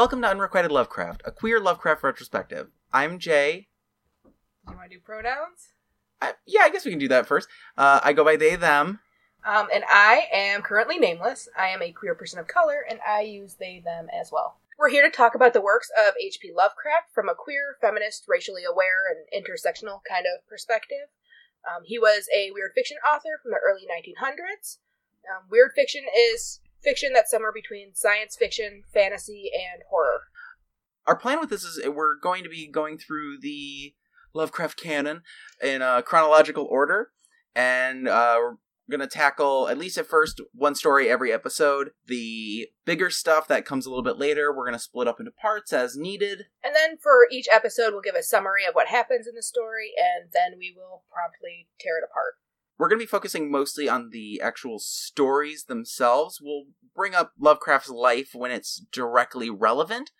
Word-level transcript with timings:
Welcome 0.00 0.22
to 0.22 0.28
Unrequited 0.28 0.72
Lovecraft, 0.72 1.20
a 1.26 1.30
queer 1.30 1.60
Lovecraft 1.60 2.02
retrospective. 2.02 2.68
I'm 2.90 3.18
Jay. 3.18 3.68
Do 4.24 4.30
you 4.70 4.78
want 4.78 4.90
to 4.90 4.96
do 4.96 5.02
pronouns? 5.02 5.74
I, 6.22 6.32
yeah, 6.46 6.62
I 6.62 6.70
guess 6.70 6.86
we 6.86 6.90
can 6.90 6.98
do 6.98 7.08
that 7.08 7.26
first. 7.26 7.48
Uh, 7.76 8.00
I 8.02 8.14
go 8.14 8.24
by 8.24 8.36
they, 8.36 8.56
them. 8.56 9.00
Um, 9.44 9.68
and 9.70 9.84
I 9.90 10.22
am 10.32 10.62
currently 10.62 10.98
nameless. 10.98 11.50
I 11.54 11.66
am 11.68 11.82
a 11.82 11.92
queer 11.92 12.14
person 12.14 12.38
of 12.38 12.48
color, 12.48 12.82
and 12.88 12.98
I 13.06 13.20
use 13.20 13.56
they, 13.60 13.82
them 13.84 14.06
as 14.18 14.32
well. 14.32 14.56
We're 14.78 14.88
here 14.88 15.02
to 15.02 15.14
talk 15.14 15.34
about 15.34 15.52
the 15.52 15.60
works 15.60 15.90
of 16.08 16.14
H.P. 16.18 16.50
Lovecraft 16.56 17.12
from 17.14 17.28
a 17.28 17.34
queer, 17.34 17.76
feminist, 17.82 18.24
racially 18.26 18.64
aware, 18.64 19.04
and 19.06 19.44
intersectional 19.44 20.00
kind 20.08 20.24
of 20.24 20.48
perspective. 20.48 21.12
Um, 21.68 21.82
he 21.84 21.98
was 21.98 22.26
a 22.34 22.52
weird 22.54 22.70
fiction 22.74 22.96
author 23.06 23.38
from 23.42 23.50
the 23.50 23.60
early 23.62 23.82
1900s. 23.82 24.78
Um, 25.28 25.44
weird 25.50 25.72
fiction 25.76 26.04
is 26.32 26.60
fiction 26.82 27.12
that's 27.14 27.30
somewhere 27.30 27.52
between 27.52 27.94
science 27.94 28.36
fiction, 28.36 28.82
fantasy, 28.92 29.50
and 29.54 29.82
horror. 29.88 30.22
Our 31.06 31.16
plan 31.16 31.40
with 31.40 31.50
this 31.50 31.64
is 31.64 31.80
we're 31.88 32.18
going 32.18 32.44
to 32.44 32.50
be 32.50 32.68
going 32.68 32.98
through 32.98 33.38
the 33.40 33.94
Lovecraft 34.34 34.80
canon 34.80 35.22
in 35.62 35.82
a 35.82 36.02
chronological 36.02 36.64
order, 36.64 37.10
and 37.54 38.06
uh, 38.06 38.36
we're 38.38 38.56
going 38.90 39.00
to 39.00 39.06
tackle, 39.06 39.68
at 39.68 39.78
least 39.78 39.98
at 39.98 40.06
first, 40.06 40.40
one 40.52 40.74
story 40.74 41.08
every 41.08 41.32
episode. 41.32 41.90
The 42.06 42.68
bigger 42.84 43.10
stuff 43.10 43.48
that 43.48 43.64
comes 43.64 43.86
a 43.86 43.88
little 43.88 44.04
bit 44.04 44.18
later, 44.18 44.52
we're 44.52 44.66
going 44.66 44.76
to 44.76 44.82
split 44.82 45.08
up 45.08 45.20
into 45.20 45.32
parts 45.32 45.72
as 45.72 45.96
needed. 45.96 46.46
And 46.62 46.74
then 46.74 46.98
for 46.98 47.26
each 47.30 47.46
episode, 47.50 47.92
we'll 47.92 48.02
give 48.02 48.14
a 48.14 48.22
summary 48.22 48.64
of 48.68 48.74
what 48.74 48.88
happens 48.88 49.26
in 49.26 49.34
the 49.34 49.42
story, 49.42 49.92
and 49.96 50.30
then 50.32 50.58
we 50.58 50.74
will 50.76 51.04
promptly 51.10 51.68
tear 51.80 51.98
it 51.98 52.04
apart. 52.08 52.34
We're 52.80 52.88
going 52.88 52.98
to 52.98 53.04
be 53.04 53.10
focusing 53.10 53.50
mostly 53.50 53.90
on 53.90 54.08
the 54.08 54.40
actual 54.42 54.78
stories 54.78 55.64
themselves. 55.64 56.40
We'll 56.40 56.64
bring 56.96 57.14
up 57.14 57.32
Lovecraft's 57.38 57.90
life 57.90 58.30
when 58.32 58.50
it's 58.50 58.82
directly 58.90 59.50
relevant, 59.50 60.12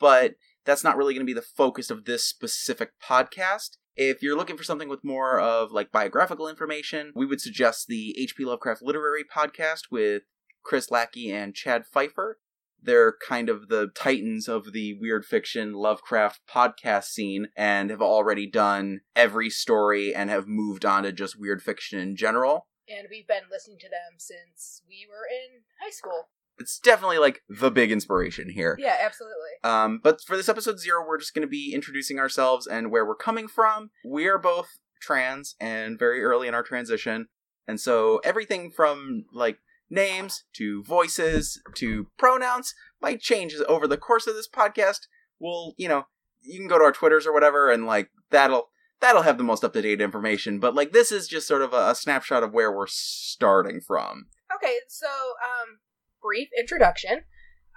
but 0.00 0.36
that's 0.64 0.82
not 0.82 0.96
really 0.96 1.12
going 1.12 1.26
to 1.26 1.30
be 1.30 1.38
the 1.38 1.42
focus 1.42 1.90
of 1.90 2.06
this 2.06 2.24
specific 2.24 2.92
podcast. 3.06 3.76
If 3.94 4.22
you're 4.22 4.38
looking 4.38 4.56
for 4.56 4.64
something 4.64 4.88
with 4.88 5.04
more 5.04 5.38
of 5.38 5.70
like 5.70 5.92
biographical 5.92 6.48
information, 6.48 7.12
we 7.14 7.26
would 7.26 7.42
suggest 7.42 7.88
the 7.88 8.18
H.P. 8.18 8.42
Lovecraft 8.42 8.80
Literary 8.80 9.22
Podcast 9.22 9.90
with 9.90 10.22
Chris 10.62 10.90
Lackey 10.90 11.30
and 11.30 11.54
Chad 11.54 11.84
Pfeiffer. 11.84 12.38
They're 12.82 13.14
kind 13.26 13.48
of 13.48 13.68
the 13.68 13.88
titans 13.94 14.48
of 14.48 14.72
the 14.72 14.94
weird 14.94 15.24
fiction 15.24 15.72
Lovecraft 15.72 16.40
podcast 16.48 17.04
scene 17.04 17.48
and 17.56 17.90
have 17.90 18.02
already 18.02 18.46
done 18.48 19.00
every 19.16 19.50
story 19.50 20.14
and 20.14 20.30
have 20.30 20.46
moved 20.46 20.84
on 20.84 21.02
to 21.02 21.12
just 21.12 21.38
weird 21.38 21.62
fiction 21.62 21.98
in 21.98 22.16
general. 22.16 22.66
And 22.88 23.08
we've 23.10 23.26
been 23.26 23.42
listening 23.50 23.78
to 23.80 23.88
them 23.88 24.18
since 24.18 24.82
we 24.88 25.06
were 25.08 25.26
in 25.30 25.62
high 25.82 25.90
school. 25.90 26.28
It's 26.58 26.78
definitely 26.78 27.18
like 27.18 27.42
the 27.48 27.70
big 27.70 27.92
inspiration 27.92 28.50
here. 28.50 28.76
Yeah, 28.80 28.96
absolutely. 29.00 29.50
Um, 29.62 30.00
but 30.02 30.20
for 30.22 30.36
this 30.36 30.48
episode 30.48 30.80
zero, 30.80 31.04
we're 31.06 31.18
just 31.18 31.34
going 31.34 31.46
to 31.46 31.50
be 31.50 31.72
introducing 31.72 32.18
ourselves 32.18 32.66
and 32.66 32.90
where 32.90 33.06
we're 33.06 33.14
coming 33.14 33.46
from. 33.46 33.90
We 34.04 34.26
are 34.26 34.38
both 34.38 34.78
trans 35.00 35.54
and 35.60 35.98
very 35.98 36.22
early 36.24 36.48
in 36.48 36.54
our 36.54 36.62
transition. 36.62 37.28
And 37.68 37.78
so 37.80 38.20
everything 38.24 38.70
from 38.70 39.26
like 39.32 39.58
names 39.90 40.44
to 40.54 40.82
voices 40.84 41.60
to 41.74 42.06
pronouns 42.18 42.74
might 43.00 43.20
change 43.20 43.54
over 43.68 43.86
the 43.86 43.96
course 43.96 44.26
of 44.26 44.34
this 44.34 44.48
podcast. 44.48 45.06
We'll, 45.38 45.74
you 45.76 45.88
know, 45.88 46.06
you 46.42 46.58
can 46.58 46.68
go 46.68 46.78
to 46.78 46.84
our 46.84 46.92
Twitters 46.92 47.26
or 47.26 47.32
whatever 47.32 47.70
and 47.70 47.86
like 47.86 48.10
that'll 48.30 48.68
that'll 49.00 49.22
have 49.22 49.38
the 49.38 49.44
most 49.44 49.64
up 49.64 49.72
to 49.74 49.82
date 49.82 50.00
information. 50.00 50.58
But 50.58 50.74
like 50.74 50.92
this 50.92 51.12
is 51.12 51.28
just 51.28 51.46
sort 51.46 51.62
of 51.62 51.72
a, 51.72 51.90
a, 51.90 51.94
snapshot 51.94 52.42
of 52.42 52.52
where 52.52 52.72
we're 52.72 52.86
starting 52.88 53.80
from. 53.80 54.26
Okay, 54.54 54.76
so 54.88 55.06
um, 55.06 55.78
brief 56.20 56.48
introduction. 56.58 57.22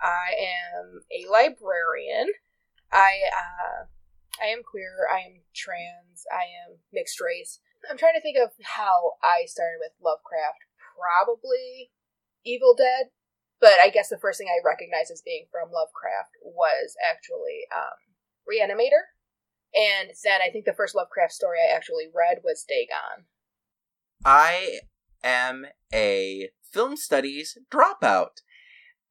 I 0.01 0.33
am 0.33 1.01
a 1.11 1.29
librarian. 1.29 2.27
I 2.91 3.19
uh, 3.31 3.85
I 4.41 4.47
am 4.47 4.63
queer. 4.63 5.05
I 5.11 5.19
am 5.19 5.41
trans. 5.53 6.25
I 6.31 6.49
am 6.65 6.79
mixed 6.91 7.21
race. 7.21 7.59
I'm 7.89 7.97
trying 7.97 8.15
to 8.15 8.21
think 8.21 8.37
of 8.37 8.51
how 8.61 9.13
I 9.23 9.45
started 9.45 9.77
with 9.79 9.93
Lovecraft. 10.03 10.65
Probably 10.97 11.91
Evil 12.45 12.75
Dead, 12.77 13.07
but 13.59 13.73
I 13.83 13.89
guess 13.89 14.09
the 14.09 14.19
first 14.19 14.37
thing 14.37 14.47
I 14.47 14.65
recognize 14.65 15.11
as 15.11 15.21
being 15.23 15.45
from 15.51 15.71
Lovecraft 15.71 16.37
was 16.43 16.95
actually 17.03 17.65
um, 17.73 17.99
Reanimator. 18.47 19.13
And 19.73 20.11
then 20.23 20.41
I 20.45 20.51
think 20.51 20.65
the 20.65 20.73
first 20.73 20.95
Lovecraft 20.95 21.33
story 21.33 21.57
I 21.59 21.73
actually 21.73 22.07
read 22.13 22.39
was 22.43 22.65
Dagon. 22.67 23.25
I 24.25 24.79
am 25.23 25.65
a 25.93 26.49
film 26.71 26.97
studies 26.97 27.57
dropout 27.71 28.41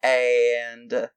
and 0.03 1.11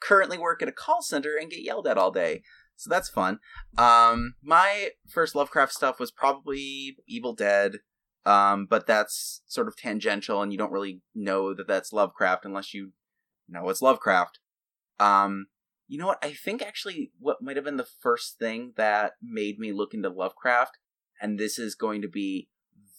currently 0.00 0.38
work 0.38 0.62
at 0.62 0.68
a 0.68 0.72
call 0.72 1.02
center 1.02 1.36
and 1.40 1.50
get 1.50 1.62
yelled 1.62 1.86
at 1.86 1.98
all 1.98 2.10
day. 2.10 2.42
So 2.76 2.88
that's 2.88 3.10
fun. 3.10 3.40
Um, 3.76 4.34
my 4.42 4.90
first 5.06 5.34
Lovecraft 5.34 5.72
stuff 5.72 6.00
was 6.00 6.10
probably 6.10 6.96
Evil 7.06 7.34
Dead, 7.34 7.76
um, 8.26 8.66
but 8.68 8.86
that's 8.86 9.42
sort 9.46 9.68
of 9.68 9.76
tangential, 9.76 10.42
and 10.42 10.52
you 10.52 10.58
don't 10.58 10.72
really 10.72 11.00
know 11.14 11.54
that 11.54 11.66
that's 11.66 11.92
Lovecraft 11.92 12.44
unless 12.44 12.74
you 12.74 12.92
know 13.48 13.68
it's 13.68 13.82
Lovecraft. 13.82 14.38
Um, 14.98 15.46
you 15.88 15.98
know 15.98 16.06
what? 16.06 16.24
I 16.24 16.32
think 16.32 16.62
actually 16.62 17.12
what 17.18 17.42
might 17.42 17.56
have 17.56 17.64
been 17.64 17.76
the 17.76 17.88
first 18.00 18.38
thing 18.38 18.72
that 18.76 19.12
made 19.22 19.58
me 19.58 19.72
look 19.72 19.94
into 19.94 20.08
Lovecraft, 20.08 20.78
and 21.20 21.38
this 21.38 21.58
is 21.58 21.74
going 21.74 22.02
to 22.02 22.08
be 22.08 22.48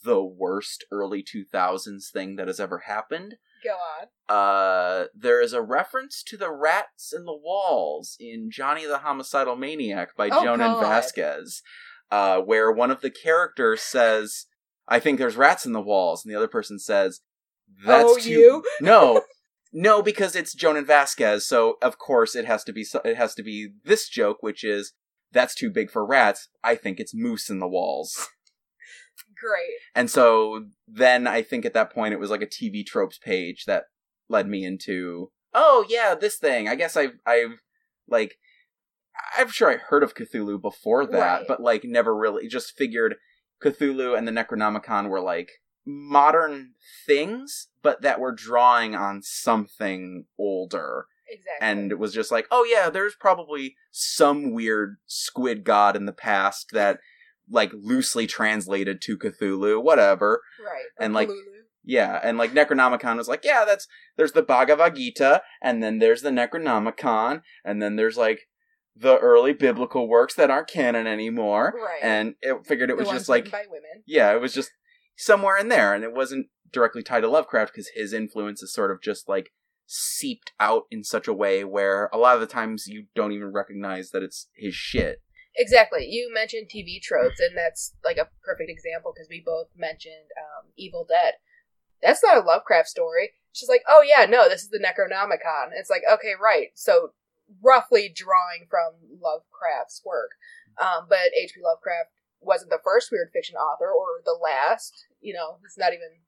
the 0.04 0.24
worst 0.24 0.84
early 0.92 1.24
2000s 1.24 2.09
thing 2.12 2.36
that 2.36 2.48
has 2.48 2.59
ever 2.59 2.80
happened. 2.80 3.36
Go 3.64 3.70
on. 3.72 4.08
Uh, 4.36 5.06
there 5.14 5.40
is 5.40 5.53
a 5.53 5.62
reference 5.62 6.24
to 6.24 6.36
the 6.38 6.52
rats 6.52 7.14
in 7.16 7.26
the 7.26 7.38
walls 7.38 8.18
in 8.20 8.50
Johnny 8.52 8.86
the 8.88 8.98
Homicidal 9.00 9.56
Maniac 9.56 10.16
by 10.18 10.30
Oh, 10.30 10.44
Jhonen 10.44 10.58
God. 10.58 10.82
Vasquez, 10.82 11.62
uh, 12.09 12.40
where 12.40 12.72
one 12.72 12.90
of 12.90 13.02
the 13.02 13.12
characters 13.12 13.82
says, 13.82 14.48
I 14.88 15.00
think 15.00 15.19
there's 15.19 15.38
rats 15.38 15.66
in 15.66 15.74
the 15.74 15.81
walls, 15.81 16.24
and 16.24 16.31
the 16.34 16.38
other 16.38 16.47
person 16.47 16.80
says, 16.80 17.22
That's 17.86 18.03
oh, 18.06 18.18
too 18.18 18.30
you? 18.30 18.64
no, 18.81 19.22
no, 19.74 20.02
because 20.02 20.36
it's 20.36 20.56
Jhonen 20.56 20.86
Vasquez, 20.86 21.47
so 21.47 21.78
of 21.81 21.97
course 21.97 22.36
it 22.36 22.46
has 22.46 22.64
to 22.66 22.74
be 22.74 22.86
it 23.06 23.18
has 23.18 23.34
to 23.36 23.44
be 23.44 23.70
this 23.86 24.09
joke, 24.09 24.38
which 24.41 24.64
is 24.64 24.94
that's 25.31 25.56
too 25.56 25.70
big 25.70 25.90
for 25.90 26.06
rats. 26.06 26.50
I 26.64 26.75
think 26.75 27.00
it's 27.00 27.16
moose 27.16 27.50
in 27.50 27.59
the 27.59 27.68
walls. 27.68 28.28
Great. 29.41 29.78
And 29.96 30.09
so 30.09 30.66
then 30.88 31.25
I 31.25 31.41
think 31.41 31.66
at 31.66 31.74
that 31.74 31.91
point 31.91 32.14
it 32.14 32.20
was 32.20 32.30
like 32.30 32.41
a 32.41 32.47
TV 32.47 32.86
tropes 32.86 33.18
page 33.18 33.66
that 33.66 33.86
led 34.30 34.47
me 34.47 34.64
into 34.66 35.31
oh 35.53 35.86
yeah 35.90 36.16
this 36.16 36.38
thing. 36.38 36.68
I 36.68 36.75
guess 36.75 36.96
I've 36.96 37.18
I've 37.25 37.62
like 38.08 38.36
I'm 39.38 39.50
sure 39.50 39.72
I 39.72 39.78
heard 39.78 40.03
of 40.03 40.16
Cthulhu 40.16 40.62
before 40.62 41.06
that, 41.06 41.18
Right. 41.40 41.46
but 41.47 41.62
like 41.62 41.84
never 41.84 42.16
really 42.16 42.47
just 42.47 42.78
figured 42.78 43.16
Cthulhu 43.63 44.17
and 44.17 44.27
the 44.27 44.31
Necronomicon 44.31 45.09
were 45.09 45.22
like 45.22 45.49
modern 45.85 46.73
things, 47.05 47.69
but 47.81 48.01
that 48.01 48.19
were 48.19 48.31
drawing 48.31 48.95
on 48.95 49.22
something 49.23 50.25
older. 50.38 51.05
Exactly. 51.29 51.57
And 51.61 51.91
it 51.91 51.99
was 51.99 52.13
just 52.13 52.31
like, 52.31 52.47
oh 52.51 52.66
yeah, 52.69 52.89
there's 52.89 53.16
probably 53.16 53.75
some 53.91 54.53
weird 54.53 54.97
squid 55.05 55.63
god 55.63 55.95
in 55.95 56.05
the 56.05 56.13
past 56.13 56.72
that 56.73 56.99
like 57.49 57.72
loosely 57.73 58.27
translated 58.27 59.01
to 59.01 59.17
Cthulhu, 59.17 59.81
whatever. 59.81 60.41
right. 60.63 60.85
and, 60.99 61.13
like, 61.13 61.29
Cthulhu. 61.29 61.61
Yeah, 61.83 62.19
and 62.22 62.38
like 62.38 62.53
Necronomicon 62.53 63.17
was 63.17 63.28
like, 63.28 63.43
yeah, 63.43 63.66
that's 63.66 63.88
there's 64.16 64.33
the 64.33 64.43
Bhagavad 64.43 64.95
Gita, 64.95 65.41
and 65.63 65.81
then 65.81 65.97
there's 65.97 66.22
the 66.22 66.29
Necronomicon, 66.29 67.41
and 67.66 67.81
then 67.81 67.95
there's 67.95 68.17
like 68.17 68.47
the 69.01 69.17
early 69.17 69.53
biblical 69.53 70.07
works 70.07 70.35
that 70.35 70.50
aren't 70.50 70.67
canon 70.69 71.07
anymore. 71.07 71.73
Right. 71.75 72.00
And 72.01 72.35
it 72.41 72.66
figured 72.66 72.89
it 72.89 72.97
The 72.97 73.03
was 73.03 73.12
just 73.12 73.29
like 73.29 73.51
by 73.51 73.63
women. 73.69 74.03
yeah, 74.06 74.31
it 74.34 74.39
was 74.41 74.53
just 74.53 74.72
somewhere 75.17 75.57
in 75.57 75.69
there, 75.69 75.94
and 75.94 76.03
it 76.03 76.13
wasn't 76.13 76.47
directly 76.72 77.03
tied 77.03 77.22
to 77.22 77.28
Lovecraft 77.28 77.73
because 77.73 77.90
his 77.95 78.13
influence 78.13 78.61
is 78.63 78.73
sort 78.73 78.91
of 78.91 79.01
just 79.01 79.28
like 79.28 79.51
seeped 79.88 80.53
out 80.59 80.84
in 80.90 81.03
such 81.03 81.28
a 81.28 81.34
way 81.34 81.63
where 81.63 82.09
a 82.13 82.17
lot 82.17 82.35
of 82.35 82.41
the 82.41 82.47
times 82.47 82.85
you 82.88 83.05
don't 83.14 83.34
even 83.34 83.52
recognize 83.52 84.11
that 84.11 84.23
it's 84.23 84.47
his 84.55 84.73
shit. 84.73 85.22
Exactly. 85.58 86.05
You 86.05 86.31
mentioned 86.34 86.70
TV 86.73 87.02
tropes, 87.02 87.40
and 87.41 87.58
that's 87.58 87.93
like 88.05 88.17
a 88.17 88.29
perfect 88.46 88.70
example 88.70 89.11
because 89.14 89.28
we 89.29 89.43
both 89.46 89.67
mentioned 89.76 90.31
um, 90.40 90.70
Evil 90.78 91.05
Dead. 91.08 91.34
That's 92.02 92.23
not 92.23 92.37
a 92.37 92.47
Lovecraft 92.47 92.87
story. 92.87 93.31
She's 93.52 93.67
like, 93.67 93.84
oh 93.90 94.02
yeah, 94.02 94.26
no, 94.26 94.47
this 94.47 94.61
is 94.64 94.70
the 94.70 94.79
Necronomicon. 94.79 95.72
It's 95.76 95.90
like, 95.90 96.03
okay, 96.09 96.34
right. 96.41 96.67
So 96.76 97.09
roughly 97.62 98.12
drawing 98.14 98.68
from 98.70 98.94
Lovecraft's 99.20 100.02
work. 100.06 100.32
Um, 100.80 101.06
but 101.09 101.36
H.P. 101.38 101.59
Lovecraft 101.62 102.09
wasn't 102.40 102.72
the 102.72 102.82
first 102.84 103.12
weird 103.12 103.30
fiction 103.34 103.56
author 103.56 103.92
or 103.92 104.22
the 104.24 104.38
last. 104.38 105.06
You 105.20 105.34
know, 105.34 105.58
it's 105.66 105.78
not 105.78 105.94
even 105.94 106.24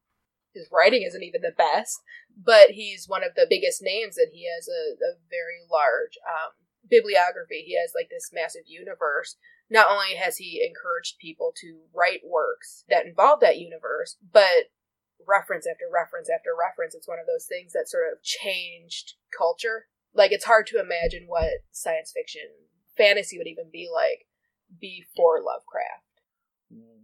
his 0.54 0.70
writing 0.72 1.04
isn't 1.04 1.24
even 1.24 1.42
the 1.42 1.56
best, 1.58 2.02
but 2.38 2.72
he's 2.72 3.10
one 3.10 3.24
of 3.24 3.34
the 3.36 3.48
biggest 3.50 3.82
names, 3.82 4.18
and 4.18 4.30
he 4.32 4.46
has 4.46 4.68
a, 4.68 4.94
a 5.02 5.12
very 5.30 5.66
large 5.70 6.18
um, 6.28 6.54
bibliography. 6.90 7.64
He 7.66 7.78
has 7.80 7.92
like 7.96 8.10
this 8.10 8.30
massive 8.32 8.64
universe. 8.68 9.36
Not 9.70 9.90
only 9.90 10.16
has 10.16 10.38
he 10.38 10.62
encouraged 10.62 11.18
people 11.18 11.54
to 11.62 11.90
write 11.94 12.22
works 12.24 12.84
that 12.90 13.06
involve 13.06 13.40
that 13.40 13.58
universe, 13.58 14.18
but 14.22 14.70
reference 15.26 15.66
after 15.66 15.86
reference 15.92 16.30
after 16.30 16.52
reference. 16.54 16.94
It's 16.94 17.08
one 17.08 17.20
of 17.20 17.26
those 17.26 17.46
things 17.46 17.74
that 17.74 17.90
sort 17.90 18.12
of 18.12 18.22
changed 18.22 19.16
culture 19.36 19.88
like 20.14 20.32
it's 20.32 20.46
hard 20.46 20.68
to 20.68 20.80
imagine 20.80 21.26
what 21.28 21.50
science 21.72 22.12
fiction 22.16 22.50
fantasy 22.96 23.38
would 23.38 23.48
even 23.48 23.66
be 23.72 23.90
like 23.94 24.28
before 24.80 25.42
Lovecraft. 25.42 26.22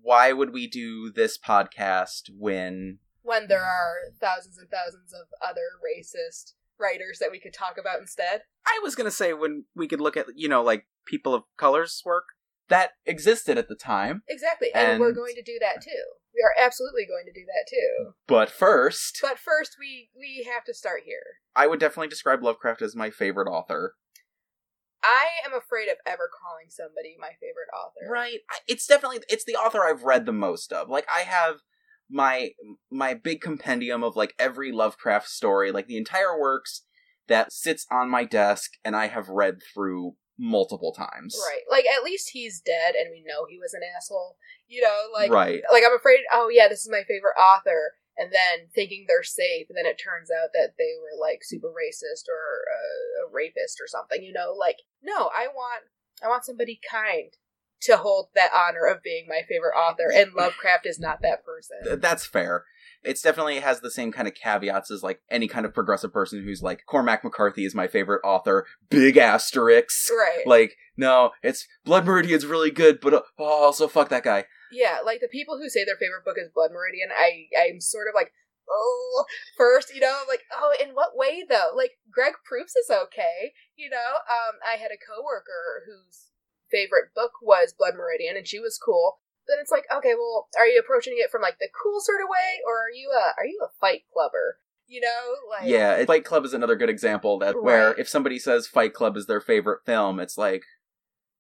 Why 0.02 0.32
would 0.32 0.54
we 0.54 0.68
do 0.68 1.12
this 1.12 1.38
podcast 1.38 2.30
when 2.36 3.00
When 3.22 3.48
there 3.48 3.64
are 3.64 4.12
thousands 4.20 4.58
and 4.58 4.70
thousands 4.70 5.14
of 5.14 5.28
other 5.42 5.78
racist 5.84 6.54
writers 6.80 7.20
that 7.20 7.32
we 7.32 7.40
could 7.40 7.54
talk 7.54 7.78
about 7.80 8.00
instead. 8.00 8.42
I 8.66 8.80
was 8.82 8.96
gonna 8.96 9.12
say 9.12 9.34
when 9.34 9.66
we 9.76 9.88
could 9.88 10.02
look 10.02 10.18
at 10.18 10.28
you 10.36 10.48
know 10.48 10.64
like 10.64 10.88
people 11.06 11.34
of 11.34 11.44
colors 11.58 12.02
work. 12.06 12.26
That 12.70 12.92
existed 13.06 13.58
at 13.58 13.68
the 13.68 13.76
time? 13.76 14.24
Exactly. 14.28 14.70
And, 14.74 15.00
we're 15.00 15.12
going 15.12 15.36
to 15.36 15.44
do 15.44 15.58
that 15.60 15.82
too. 15.82 16.04
We 16.34 16.42
are 16.42 16.66
absolutely 16.66 17.06
going 17.06 17.26
to 17.26 17.34
do 17.34 17.46
that 17.46 17.68
too. 17.70 18.14
But 18.28 18.50
first, 18.50 19.20
But 19.22 19.40
first 19.40 19.76
we 19.80 20.10
we 20.18 20.48
have 20.52 20.64
to 20.66 20.74
start 20.74 21.02
here. 21.06 21.24
I 21.56 21.68
would 21.68 21.80
definitely 21.80 22.08
describe 22.08 22.44
Lovecraft 22.44 22.82
as 22.82 22.96
my 22.96 23.10
favorite 23.10 23.50
author. 23.50 23.96
I 25.04 25.28
am 25.46 25.54
afraid 25.54 25.90
of 25.90 25.98
ever 26.06 26.30
calling 26.42 26.68
somebody 26.70 27.16
my 27.20 27.30
favorite 27.40 27.70
author. 27.74 28.12
Right. 28.12 28.40
It's 28.68 28.86
definitely 28.86 29.20
it's 29.30 29.46
the 29.46 29.56
author 29.56 29.84
I've 29.84 30.04
read 30.04 30.26
the 30.26 30.34
most 30.34 30.72
of. 30.72 30.90
Like 30.90 31.08
I 31.14 31.22
have 31.22 31.58
my 32.10 32.52
my 32.92 33.14
big 33.14 33.42
compendium 33.42 34.04
of 34.04 34.16
like 34.16 34.34
every 34.38 34.72
Lovecraft 34.72 35.28
story, 35.28 35.72
like 35.72 35.88
the 35.88 35.98
entire 35.98 36.40
works 36.40 36.84
that 37.28 37.54
sits 37.54 37.86
on 37.92 38.10
my 38.10 38.26
desk 38.26 38.72
and 38.84 38.96
I 38.96 39.08
have 39.08 39.30
read 39.30 39.60
through 39.74 40.16
multiple 40.40 40.94
times. 40.94 41.38
Right. 41.46 41.62
Like 41.70 41.86
at 41.86 42.04
least 42.04 42.32
he's 42.32 42.62
dead 42.62 42.96
and 42.96 43.12
we 43.12 43.24
know 43.28 43.46
he 43.48 43.60
was 43.60 43.74
an 43.74 43.82
asshole. 43.96 44.38
You 44.68 44.82
know, 44.82 45.00
like 45.14 45.32
right. 45.32 45.62
like 45.72 45.84
I'm 45.86 45.96
afraid 45.96 46.20
oh 46.32 46.50
yeah, 46.50 46.68
this 46.68 46.82
is 46.82 46.90
my 46.90 47.04
favorite 47.08 47.38
author 47.38 47.94
and 48.18 48.32
then 48.32 48.68
thinking 48.74 49.06
they're 49.08 49.24
safe 49.24 49.68
and 49.70 49.78
then 49.78 49.86
it 49.86 50.00
turns 50.02 50.30
out 50.32 50.50
that 50.54 50.74
they 50.78 50.96
were 51.00 51.20
like 51.20 51.40
super 51.44 51.68
racist 51.68 52.32
or 52.32 52.64
uh, 52.72 53.28
a 53.28 53.32
rapist 53.32 53.80
or 53.82 53.88
something, 53.88 54.24
you 54.24 54.34
know? 54.34 54.56
Like 54.58 54.78
no, 55.04 55.30
I 55.36 55.48
want 55.48 55.84
I 56.24 56.28
want 56.28 56.46
somebody 56.46 56.80
kind 56.90 57.36
to 57.82 57.98
hold 57.98 58.28
that 58.36 58.52
honor 58.54 58.86
of 58.86 59.04
being 59.04 59.26
my 59.28 59.42
favorite 59.48 59.76
author 59.76 60.12
and 60.14 60.34
Lovecraft 60.34 60.86
is 60.86 61.00
not 61.00 61.22
that 61.22 61.46
person. 61.46 61.78
Th- 61.84 62.00
That's 62.00 62.26
fair. 62.26 62.66
It's 63.04 63.22
definitely 63.22 63.60
has 63.60 63.80
the 63.80 63.92
same 63.92 64.12
kind 64.12 64.28
of 64.28 64.36
caveats 64.36 64.92
as 64.92 65.04
like 65.04 65.22
any 65.32 65.48
kind 65.48 65.66
of 65.66 65.74
progressive 65.74 66.12
person 66.12 66.44
who's 66.44 66.62
like 66.62 66.86
Cormac 66.86 67.24
McCarthy 67.24 67.66
is 67.66 67.74
my 67.74 67.88
favorite 67.88 68.22
author. 68.24 68.66
Big 68.90 69.18
asterisks. 69.18 70.10
Right. 70.10 70.46
Like 70.46 70.76
no, 70.98 71.32
it's 71.42 71.66
Blood 71.86 72.06
Meridian's 72.06 72.46
really 72.46 72.72
good, 72.72 73.00
but 73.00 73.14
uh, 73.14 73.22
oh, 73.38 73.64
also 73.64 73.88
fuck 73.88 74.10
that 74.10 74.24
guy. 74.24 74.46
Yeah, 74.72 74.98
like 75.04 75.22
the 75.22 75.30
people 75.30 75.58
who 75.58 75.70
say 75.70 75.86
their 75.86 75.96
favorite 75.96 76.26
book 76.26 76.36
is 76.38 76.50
Blood 76.54 76.72
Meridian, 76.72 77.10
I 77.18 77.48
I'm 77.58 77.80
sort 77.80 78.08
of 78.08 78.16
like, 78.16 78.34
oh, 78.70 79.26
first, 79.58 79.94
you 79.96 80.02
know, 80.02 80.20
like, 80.28 80.42
oh, 80.54 80.76
in 80.84 80.90
what 80.90 81.16
way 81.16 81.44
though? 81.48 81.72
Like 81.74 81.92
Greg 82.12 82.34
Proops 82.44 82.76
is 82.76 82.90
okay, 82.90 83.54
you 83.76 83.90
know. 83.90 84.20
Um, 84.30 84.60
I 84.68 84.78
had 84.78 84.92
a 84.92 85.00
coworker 85.00 85.88
whose 85.88 86.28
favorite 86.70 87.16
book 87.16 87.32
was 87.42 87.74
Blood 87.78 87.96
Meridian, 87.96 88.36
and 88.36 88.48
she 88.48 88.60
was 88.60 88.78
cool. 88.78 89.20
Then 89.50 89.58
it's 89.60 89.72
like, 89.72 89.86
okay, 89.98 90.14
well, 90.14 90.48
are 90.58 90.68
you 90.68 90.80
approaching 90.80 91.16
it 91.18 91.32
from 91.32 91.42
like 91.42 91.58
the 91.60 91.70
cool 91.82 92.00
sort 92.00 92.22
of 92.22 92.30
way, 92.30 92.62
or 92.68 92.76
are 92.86 92.94
you 92.94 93.10
a 93.12 93.34
are 93.38 93.46
you 93.46 93.60
a 93.66 93.72
fight 93.82 94.04
clubber? 94.14 94.60
You 94.88 95.02
know, 95.02 95.36
like 95.50 95.68
Yeah, 95.70 95.96
it- 95.96 96.08
Fight 96.08 96.26
Club 96.26 96.46
is 96.46 96.54
another 96.54 96.76
good 96.76 96.90
example 96.90 97.38
that 97.40 97.62
where 97.62 97.94
if 97.94 98.10
somebody 98.10 98.40
says 98.40 98.66
Fight 98.66 98.94
Club 98.94 99.16
is 99.18 99.28
their 99.28 99.42
favorite 99.42 99.82
film, 99.86 100.20
it's 100.20 100.36
like, 100.36 100.64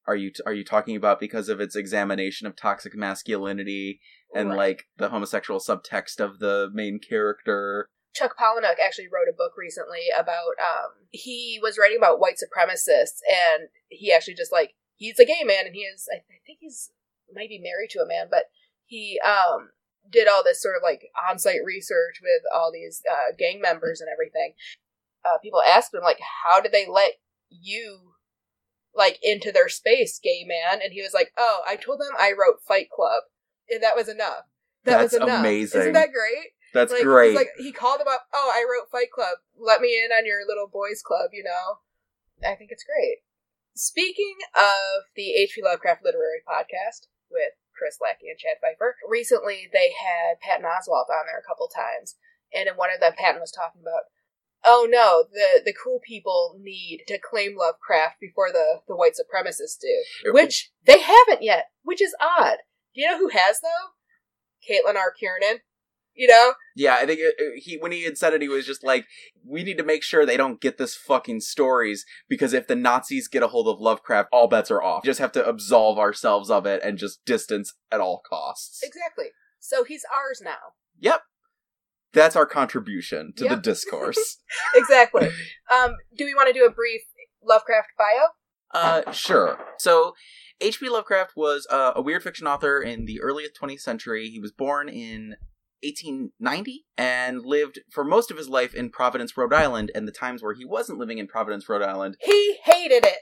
are 0.07 0.15
you 0.15 0.31
are 0.45 0.53
you 0.53 0.63
talking 0.63 0.95
about 0.95 1.19
because 1.19 1.49
of 1.49 1.59
its 1.59 1.75
examination 1.75 2.45
of 2.45 2.55
toxic 2.55 2.95
masculinity 2.95 4.01
and 4.35 4.49
Right. 4.49 4.57
like 4.57 4.83
the 4.97 5.09
homosexual 5.09 5.59
subtext 5.59 6.19
of 6.19 6.37
the 6.39 6.69
main 6.73 6.99
character? 6.99 7.89
Chuck 8.13 8.37
Palahniuk 8.37 8.75
actually 8.83 9.07
wrote 9.07 9.29
a 9.31 9.35
book 9.35 9.53
recently 9.57 10.05
about 10.17 10.53
um 10.61 11.07
he 11.11 11.59
was 11.61 11.77
writing 11.79 11.97
about 11.97 12.19
white 12.19 12.35
supremacists 12.37 13.19
and 13.27 13.69
he 13.87 14.11
actually 14.13 14.33
just 14.35 14.51
like 14.51 14.73
he's 14.95 15.19
a 15.19 15.25
gay 15.25 15.43
man 15.43 15.65
and 15.65 15.75
he 15.75 15.81
is 15.81 16.07
I 16.11 16.21
think 16.45 16.59
he's 16.59 16.91
might 17.33 17.49
be 17.49 17.59
married 17.59 17.89
to 17.89 17.99
a 17.99 18.07
man 18.07 18.27
but 18.29 18.45
he 18.85 19.19
um 19.25 19.69
did 20.09 20.27
all 20.27 20.43
this 20.43 20.61
sort 20.61 20.75
of 20.75 20.81
like 20.83 21.01
on-site 21.29 21.63
research 21.65 22.19
with 22.21 22.41
all 22.53 22.71
these 22.71 23.01
uh, 23.09 23.33
gang 23.37 23.61
members 23.61 24.01
and 24.01 24.09
everything 24.11 24.53
uh, 25.25 25.37
people 25.43 25.61
asked 25.61 25.93
him 25.93 26.01
like 26.03 26.19
how 26.43 26.59
did 26.59 26.71
they 26.71 26.87
let 26.87 27.13
you 27.49 28.13
like 28.95 29.19
into 29.21 29.51
their 29.51 29.69
space 29.69 30.19
gay 30.21 30.45
man 30.47 30.79
and 30.83 30.93
he 30.93 31.01
was 31.01 31.13
like 31.13 31.31
oh 31.37 31.61
i 31.67 31.75
told 31.75 31.99
them 31.99 32.13
i 32.19 32.31
wrote 32.31 32.61
fight 32.67 32.89
club 32.89 33.23
and 33.69 33.83
that 33.83 33.95
was 33.95 34.07
enough 34.09 34.45
that 34.85 34.97
That's 34.99 35.13
was 35.13 35.21
enough 35.21 35.39
amazing. 35.39 35.81
isn't 35.81 35.93
that 35.93 36.13
great 36.13 36.53
That's 36.73 36.91
like, 36.91 37.03
great. 37.03 37.35
Like 37.35 37.49
he 37.57 37.71
called 37.71 37.99
him 37.99 38.07
up. 38.07 38.27
Oh, 38.33 38.51
I 38.53 38.63
wrote 38.63 38.91
Fight 38.91 39.11
Club. 39.11 39.39
Let 39.57 39.81
me 39.81 39.99
in 40.03 40.11
on 40.11 40.25
your 40.25 40.45
little 40.47 40.67
boys 40.67 41.01
club. 41.01 41.31
You 41.33 41.43
know, 41.43 42.47
I 42.47 42.55
think 42.55 42.71
it's 42.71 42.83
great. 42.83 43.17
Speaking 43.75 44.35
of 44.55 45.09
the 45.15 45.33
H.P. 45.33 45.63
Lovecraft 45.63 46.03
Literary 46.03 46.41
Podcast 46.47 47.07
with 47.31 47.53
Chris 47.77 47.97
Lackey 48.01 48.29
and 48.29 48.37
Chad 48.37 48.57
Pfeiffer, 48.61 48.97
recently 49.07 49.69
they 49.71 49.93
had 49.95 50.41
Patton 50.41 50.65
Oswalt 50.65 51.09
on 51.09 51.25
there 51.25 51.39
a 51.39 51.47
couple 51.47 51.67
times, 51.67 52.15
and 52.53 52.67
in 52.67 52.75
one 52.75 52.89
of 52.93 52.99
them, 52.99 53.13
Patton 53.17 53.41
was 53.41 53.51
talking 53.51 53.81
about. 53.81 54.09
Oh 54.65 54.85
no, 54.89 55.23
the 55.31 55.61
the 55.63 55.73
cool 55.73 56.01
people 56.05 56.59
need 56.59 57.03
to 57.07 57.17
claim 57.17 57.55
Lovecraft 57.55 58.19
before 58.19 58.51
the, 58.51 58.81
the 58.89 58.95
white 58.95 59.13
supremacists 59.13 59.79
do. 59.79 60.33
Which 60.33 60.71
they 60.83 60.99
haven't 60.99 61.41
yet, 61.41 61.71
which 61.83 62.01
is 62.01 62.13
odd. 62.19 62.57
Do 62.93 63.01
you 63.01 63.07
know 63.09 63.17
who 63.17 63.29
has 63.29 63.61
though? 63.61 63.95
Caitlin 64.67 64.95
R. 64.95 65.13
Kiernan. 65.17 65.61
You 66.19 66.27
know? 66.27 66.53
yeah, 66.75 66.95
I 66.95 67.05
think 67.05 67.21
it, 67.21 67.63
he 67.63 67.77
when 67.77 67.93
he 67.93 68.03
had 68.03 68.17
said 68.17 68.33
it, 68.33 68.41
he 68.41 68.49
was 68.49 68.65
just 68.65 68.83
like, 68.83 69.05
"We 69.45 69.63
need 69.63 69.77
to 69.77 69.85
make 69.85 70.03
sure 70.03 70.25
they 70.25 70.35
don't 70.35 70.59
get 70.59 70.77
this 70.77 70.93
fucking 70.93 71.39
stories 71.39 72.05
because 72.27 72.51
if 72.51 72.67
the 72.67 72.75
Nazis 72.75 73.29
get 73.29 73.41
a 73.41 73.47
hold 73.47 73.69
of 73.69 73.79
Lovecraft, 73.79 74.27
all 74.33 74.49
bets 74.49 74.69
are 74.69 74.83
off. 74.83 75.03
We 75.03 75.07
just 75.07 75.21
have 75.21 75.31
to 75.31 75.47
absolve 75.47 75.97
ourselves 75.97 76.51
of 76.51 76.65
it 76.65 76.81
and 76.83 76.97
just 76.97 77.23
distance 77.23 77.73
at 77.89 78.01
all 78.01 78.21
costs." 78.29 78.81
Exactly. 78.83 79.27
So 79.59 79.85
he's 79.85 80.03
ours 80.13 80.41
now. 80.43 80.73
Yep. 80.99 81.21
That's 82.11 82.35
our 82.35 82.45
contribution 82.45 83.33
to 83.37 83.47
the 83.47 83.55
discourse. 83.55 84.37
Exactly. 84.75 85.29
um, 85.71 85.95
do 86.17 86.25
we 86.25 86.33
want 86.33 86.47
to 86.47 86.53
do 86.53 86.65
a 86.65 86.71
brief 86.71 87.01
Lovecraft 87.41 87.89
bio? 87.97 88.29
uh, 88.71 89.11
sure. 89.11 89.57
So, 89.77 90.15
H.P. 90.61 90.89
Lovecraft 90.89 91.33
was 91.35 91.67
uh, 91.69 91.93
a 91.95 92.01
weird 92.01 92.23
fiction 92.23 92.47
author 92.47 92.81
in 92.81 93.05
the 93.05 93.21
early 93.21 93.45
20th 93.47 93.79
century. 93.81 94.29
He 94.29 94.39
was 94.39 94.51
born 94.51 94.89
in 94.89 95.35
1890 95.83 96.85
and 96.97 97.45
lived 97.45 97.79
for 97.91 98.03
most 98.03 98.31
of 98.31 98.37
his 98.37 98.49
life 98.49 98.73
in 98.73 98.89
Providence, 98.89 99.35
Rhode 99.37 99.53
Island. 99.53 99.91
And 99.95 100.07
the 100.07 100.11
times 100.11 100.41
where 100.43 100.53
he 100.53 100.65
wasn't 100.65 100.99
living 100.99 101.17
in 101.17 101.27
Providence, 101.27 101.67
Rhode 101.69 101.81
Island, 101.81 102.17
He 102.21 102.57
hated 102.63 103.05
it. 103.05 103.19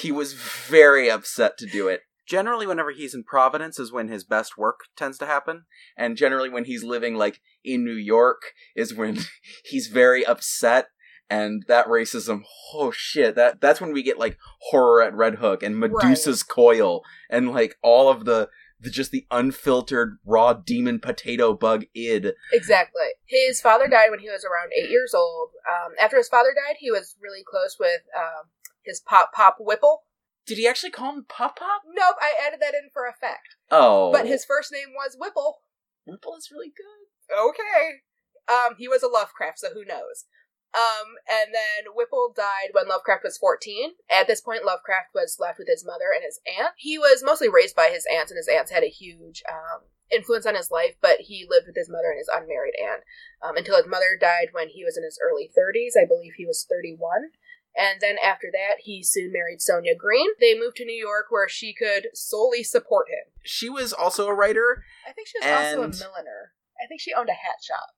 he 0.00 0.12
was 0.12 0.34
very 0.34 1.10
upset 1.10 1.56
to 1.58 1.66
do 1.66 1.88
it. 1.88 2.02
Generally, 2.26 2.66
whenever 2.66 2.90
he's 2.90 3.14
in 3.14 3.22
Providence 3.22 3.78
is 3.78 3.92
when 3.92 4.08
his 4.08 4.24
best 4.24 4.56
work 4.56 4.80
tends 4.96 5.18
to 5.18 5.26
happen. 5.26 5.64
And 5.96 6.16
generally, 6.16 6.48
when 6.48 6.64
he's 6.64 6.82
living 6.82 7.14
like 7.16 7.40
in 7.62 7.84
New 7.84 7.92
York, 7.92 8.40
is 8.74 8.94
when 8.94 9.18
he's 9.64 9.88
very 9.88 10.24
upset. 10.24 10.86
And 11.30 11.64
that 11.68 11.86
racism, 11.86 12.42
oh 12.74 12.90
shit! 12.94 13.34
That 13.34 13.58
that's 13.60 13.80
when 13.80 13.92
we 13.94 14.02
get 14.02 14.18
like 14.18 14.36
horror 14.70 15.02
at 15.02 15.14
Red 15.14 15.36
Hook 15.36 15.62
and 15.62 15.74
Medusa's 15.76 16.42
coil 16.42 17.00
and 17.30 17.50
like 17.50 17.76
all 17.82 18.10
of 18.10 18.26
the, 18.26 18.50
the 18.84 18.90
just 18.90 19.10
the 19.10 19.26
unfiltered 19.30 20.18
raw 20.24 20.52
demon 20.52 21.00
potato 21.00 21.54
bug 21.54 21.84
id. 21.94 22.32
Exactly. 22.52 23.08
His 23.26 23.60
father 23.60 23.88
died 23.88 24.10
when 24.10 24.20
he 24.20 24.28
was 24.30 24.44
around 24.44 24.70
eight 24.72 24.90
years 24.90 25.14
old. 25.14 25.50
Um, 25.68 25.92
after 26.00 26.16
his 26.16 26.28
father 26.28 26.50
died, 26.54 26.76
he 26.78 26.90
was 26.90 27.16
really 27.20 27.42
close 27.48 27.76
with 27.78 28.02
um, 28.16 28.48
his 28.84 29.00
pop 29.00 29.32
pop 29.32 29.56
Whipple. 29.58 30.04
Did 30.46 30.58
he 30.58 30.68
actually 30.68 30.90
call 30.90 31.14
him 31.14 31.24
Pop 31.26 31.58
Pop? 31.58 31.82
Nope, 31.88 32.16
I 32.20 32.34
added 32.46 32.60
that 32.60 32.74
in 32.74 32.90
for 32.92 33.06
effect. 33.06 33.56
Oh, 33.70 34.12
But 34.12 34.26
his 34.26 34.44
first 34.44 34.70
name 34.70 34.88
was 34.94 35.16
Whipple. 35.18 35.60
Whipple 36.06 36.36
is 36.36 36.50
really 36.52 36.68
good. 36.68 37.34
Okay. 37.34 38.02
Um, 38.46 38.74
he 38.76 38.86
was 38.86 39.02
a 39.02 39.08
Lovecraft, 39.08 39.58
so 39.60 39.68
who 39.72 39.86
knows? 39.86 40.26
Um, 40.74 41.14
and 41.30 41.54
then 41.54 41.94
Whipple 41.94 42.34
died 42.34 42.74
when 42.74 42.88
Lovecraft 42.88 43.22
was 43.22 43.38
14. 43.38 43.92
At 44.10 44.26
this 44.26 44.40
point, 44.40 44.64
Lovecraft 44.64 45.14
was 45.14 45.38
left 45.38 45.58
with 45.58 45.68
his 45.68 45.86
mother 45.86 46.10
and 46.12 46.24
his 46.24 46.40
aunt. 46.58 46.74
He 46.76 46.98
was 46.98 47.22
mostly 47.22 47.48
raised 47.48 47.76
by 47.76 47.90
his 47.94 48.06
aunts, 48.10 48.32
and 48.32 48.38
his 48.38 48.48
aunts 48.48 48.72
had 48.72 48.82
a 48.82 48.90
huge 48.90 49.42
um, 49.48 49.86
influence 50.10 50.46
on 50.46 50.56
his 50.56 50.70
life, 50.70 50.96
but 51.00 51.30
he 51.30 51.46
lived 51.48 51.66
with 51.66 51.76
his 51.76 51.88
mother 51.88 52.10
and 52.10 52.18
his 52.18 52.30
unmarried 52.32 52.74
aunt 52.82 53.02
um, 53.42 53.56
until 53.56 53.76
his 53.76 53.86
mother 53.86 54.18
died 54.18 54.50
when 54.50 54.68
he 54.68 54.84
was 54.84 54.96
in 54.96 55.04
his 55.04 55.18
early 55.22 55.46
30s. 55.46 55.94
I 55.94 56.06
believe 56.06 56.34
he 56.36 56.46
was 56.46 56.66
31. 56.68 57.30
And 57.76 58.00
then 58.00 58.16
after 58.22 58.48
that, 58.52 58.82
he 58.82 59.02
soon 59.02 59.32
married 59.32 59.60
Sonia 59.60 59.94
Greene. 59.96 60.30
They 60.40 60.58
moved 60.58 60.76
to 60.76 60.84
New 60.84 60.94
York 60.94 61.26
where 61.30 61.48
she 61.48 61.74
could 61.74 62.08
solely 62.14 62.62
support 62.62 63.08
him. 63.08 63.32
She 63.42 63.68
was 63.68 63.92
also 63.92 64.28
a 64.28 64.34
writer. 64.34 64.84
I 65.08 65.12
think 65.12 65.28
she 65.28 65.38
was 65.38 65.50
also 65.50 65.82
a 65.82 65.88
milliner. 65.88 66.54
I 66.80 66.86
think 66.86 67.00
she 67.00 67.12
owned 67.12 67.28
a 67.28 67.32
hat 67.32 67.62
shop. 67.62 67.94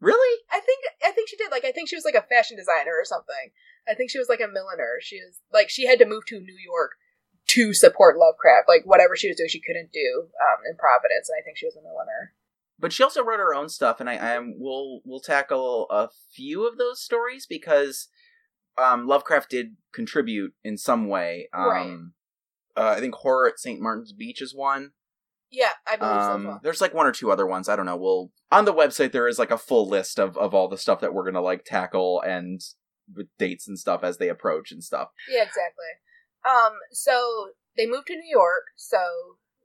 Really? 0.00 0.38
I 0.50 0.60
think 0.60 0.80
I 1.04 1.12
think 1.12 1.28
she 1.28 1.36
did. 1.36 1.50
Like 1.50 1.64
I 1.64 1.72
think 1.72 1.88
she 1.88 1.96
was 1.96 2.04
like 2.04 2.14
a 2.14 2.22
fashion 2.26 2.56
designer 2.56 2.92
or 2.98 3.04
something. 3.04 3.52
I 3.88 3.94
think 3.94 4.10
she 4.10 4.18
was 4.18 4.28
like 4.28 4.40
a 4.40 4.48
milliner. 4.48 4.98
She 5.00 5.16
was 5.16 5.38
like 5.52 5.68
she 5.70 5.86
had 5.86 5.98
to 5.98 6.06
move 6.06 6.24
to 6.26 6.40
New 6.40 6.56
York 6.56 6.92
to 7.48 7.74
support 7.74 8.16
Lovecraft. 8.16 8.68
Like 8.68 8.82
whatever 8.84 9.16
she 9.16 9.28
was 9.28 9.36
doing, 9.36 9.48
she 9.50 9.60
couldn't 9.60 9.92
do 9.92 10.28
um, 10.40 10.62
in 10.70 10.76
Providence. 10.76 11.28
And 11.28 11.36
I 11.40 11.44
think 11.44 11.58
she 11.58 11.66
was 11.66 11.76
a 11.76 11.82
milliner. 11.82 12.34
but 12.78 12.92
she 12.92 13.02
also 13.02 13.22
wrote 13.22 13.40
her 13.40 13.54
own 13.54 13.68
stuff 13.68 14.00
and 14.00 14.08
i, 14.08 14.14
I 14.14 14.30
am 14.36 14.54
we'll 14.58 15.00
we'll 15.04 15.20
tackle 15.20 15.86
a 15.90 16.08
few 16.34 16.66
of 16.66 16.78
those 16.78 17.02
stories 17.02 17.46
because 17.46 18.08
um, 18.78 19.06
Lovecraft 19.06 19.50
did 19.50 19.76
contribute 19.92 20.54
in 20.64 20.78
some 20.78 21.08
way. 21.08 21.48
Um, 21.52 21.66
Right. 21.68 22.82
uh, 22.82 22.90
I 22.96 23.00
think 23.00 23.16
Horror 23.16 23.48
at 23.48 23.58
St. 23.58 23.80
Martin's 23.80 24.12
Beach 24.12 24.40
is 24.40 24.54
one. 24.54 24.92
Yeah, 25.50 25.72
I 25.86 25.96
believe 25.96 26.22
so. 26.22 26.32
Um, 26.32 26.44
well. 26.44 26.60
there's 26.62 26.80
like 26.80 26.94
one 26.94 27.06
or 27.06 27.12
two 27.12 27.30
other 27.30 27.46
ones. 27.46 27.68
I 27.68 27.76
don't 27.76 27.86
know. 27.86 27.96
We'll 27.96 28.30
on 28.52 28.64
the 28.64 28.74
website 28.74 29.12
there 29.12 29.28
is 29.28 29.38
like 29.38 29.50
a 29.50 29.58
full 29.58 29.88
list 29.88 30.18
of 30.18 30.36
of 30.36 30.54
all 30.54 30.68
the 30.68 30.78
stuff 30.78 31.00
that 31.00 31.12
we're 31.12 31.24
gonna 31.24 31.40
like 31.40 31.64
tackle 31.64 32.20
and 32.20 32.60
with 33.14 33.26
dates 33.38 33.66
and 33.66 33.78
stuff 33.78 34.04
as 34.04 34.18
they 34.18 34.28
approach 34.28 34.70
and 34.70 34.84
stuff. 34.84 35.08
Yeah, 35.28 35.42
exactly. 35.42 35.90
Um, 36.48 36.74
so 36.92 37.50
they 37.76 37.86
moved 37.86 38.06
to 38.06 38.14
New 38.14 38.30
York 38.30 38.64
so 38.76 38.98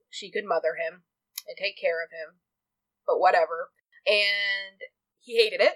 she 0.10 0.32
could 0.32 0.46
mother 0.46 0.76
him 0.76 1.04
and 1.48 1.58
take 1.58 1.80
care 1.80 2.04
of 2.04 2.10
him, 2.10 2.40
but 3.06 3.20
whatever. 3.20 3.70
And 4.08 4.82
he 5.20 5.38
hated 5.38 5.62
it. 5.62 5.76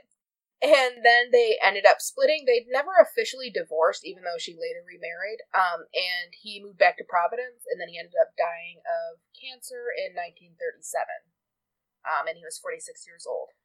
And 0.62 1.08
then 1.08 1.32
they 1.32 1.56
ended 1.64 1.86
up 1.88 2.02
splitting. 2.04 2.44
They'd 2.44 2.68
never 2.68 2.92
officially 3.00 3.50
divorced, 3.50 4.06
even 4.06 4.24
though 4.24 4.38
she 4.38 4.60
later 4.60 4.84
remarried. 4.84 5.40
Um, 5.56 5.88
and 5.96 6.36
he 6.36 6.62
moved 6.62 6.78
back 6.78 6.98
to 6.98 7.08
Providence, 7.08 7.64
and 7.72 7.80
then 7.80 7.88
he 7.88 7.98
ended 7.98 8.20
up 8.20 8.36
dying 8.36 8.84
of 8.84 9.24
cancer 9.32 9.88
in 9.96 10.12
1937. 10.20 11.32
Um, 12.04 12.28
and 12.28 12.36
he 12.36 12.44
was 12.44 12.60
46 12.60 13.08
years 13.08 13.24
old. 13.24 13.56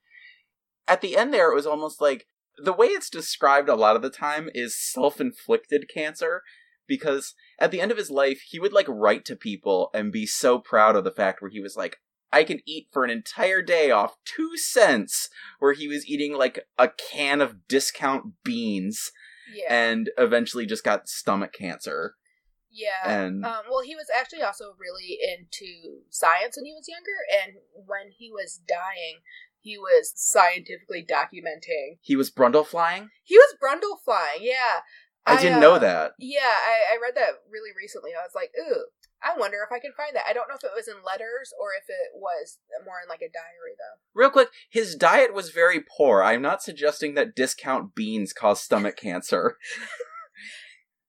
At 0.86 1.00
the 1.00 1.16
end 1.16 1.34
there, 1.34 1.50
it 1.50 1.58
was 1.58 1.66
almost 1.66 2.00
like 2.00 2.26
the 2.62 2.72
way 2.72 2.86
it's 2.86 3.10
described 3.10 3.68
a 3.68 3.74
lot 3.74 3.96
of 3.96 4.02
the 4.02 4.10
time 4.10 4.48
is 4.54 4.78
self 4.78 5.20
inflicted 5.20 5.90
cancer. 5.92 6.42
Because 6.86 7.34
at 7.58 7.70
the 7.70 7.80
end 7.80 7.90
of 7.90 7.96
his 7.96 8.10
life, 8.10 8.42
he 8.46 8.60
would 8.60 8.74
like 8.74 8.86
write 8.88 9.24
to 9.24 9.36
people 9.36 9.90
and 9.94 10.12
be 10.12 10.26
so 10.26 10.58
proud 10.58 10.96
of 10.96 11.02
the 11.02 11.10
fact 11.10 11.40
where 11.40 11.50
he 11.50 11.60
was 11.60 11.76
like, 11.76 11.96
I 12.34 12.44
can 12.44 12.60
eat 12.66 12.88
for 12.92 13.04
an 13.04 13.10
entire 13.10 13.62
day 13.62 13.90
off 13.90 14.16
two 14.24 14.56
cents, 14.56 15.28
where 15.60 15.72
he 15.72 15.86
was 15.88 16.06
eating 16.06 16.34
like 16.36 16.66
a 16.78 16.88
can 16.88 17.40
of 17.40 17.66
discount 17.68 18.42
beans 18.44 19.12
Yeah. 19.54 19.72
and 19.72 20.10
eventually 20.18 20.66
just 20.66 20.84
got 20.84 21.08
stomach 21.08 21.52
cancer. 21.52 22.16
Yeah. 22.70 23.08
And 23.08 23.44
Um, 23.46 23.62
well, 23.70 23.82
he 23.82 23.94
was 23.94 24.06
actually 24.18 24.42
also 24.42 24.74
really 24.78 25.16
into 25.22 26.00
science 26.10 26.56
when 26.56 26.64
he 26.66 26.72
was 26.74 26.88
younger, 26.88 27.18
and 27.42 27.52
when 27.72 28.10
he 28.10 28.30
was 28.30 28.60
dying, 28.66 29.20
he 29.60 29.78
was 29.78 30.12
scientifically 30.16 31.06
documenting. 31.08 31.98
he 32.02 32.16
was 32.16 32.30
Brundle 32.30 32.66
flying? 32.66 33.10
He 33.22 33.36
was 33.38 33.54
Brundle 33.62 34.02
flying, 34.04 34.40
yeah. 34.42 34.80
I, 35.26 35.40
didn't 35.40 35.58
uh, 35.58 35.60
know 35.60 35.78
that. 35.78 36.12
Yeah, 36.18 36.40
I, 36.42 36.94
I 36.94 36.98
read 37.00 37.14
that 37.14 37.40
really 37.48 37.70
recently. 37.74 38.10
I 38.12 38.22
was 38.22 38.34
like, 38.34 38.50
ooh, 38.60 38.84
I 39.24 39.38
wonder 39.38 39.58
if 39.64 39.72
I 39.72 39.78
can 39.80 39.92
find 39.96 40.14
that. 40.14 40.24
I 40.28 40.34
don't 40.34 40.48
know 40.48 40.56
if 40.56 40.64
it 40.64 40.76
was 40.76 40.86
in 40.86 41.02
letters 41.04 41.52
or 41.58 41.68
if 41.72 41.88
it 41.88 42.12
was 42.14 42.58
more 42.84 42.96
in 43.02 43.08
like 43.08 43.22
a 43.22 43.32
diary, 43.32 43.74
though. 43.78 43.98
Real 44.14 44.30
quick, 44.30 44.50
his 44.70 44.94
diet 44.94 45.32
was 45.32 45.50
very 45.50 45.80
poor. 45.80 46.22
I'm 46.22 46.42
not 46.42 46.62
suggesting 46.62 47.14
that 47.14 47.34
discount 47.34 47.94
beans 47.94 48.32
cause 48.32 48.60
stomach 48.60 48.96
cancer. 48.96 49.56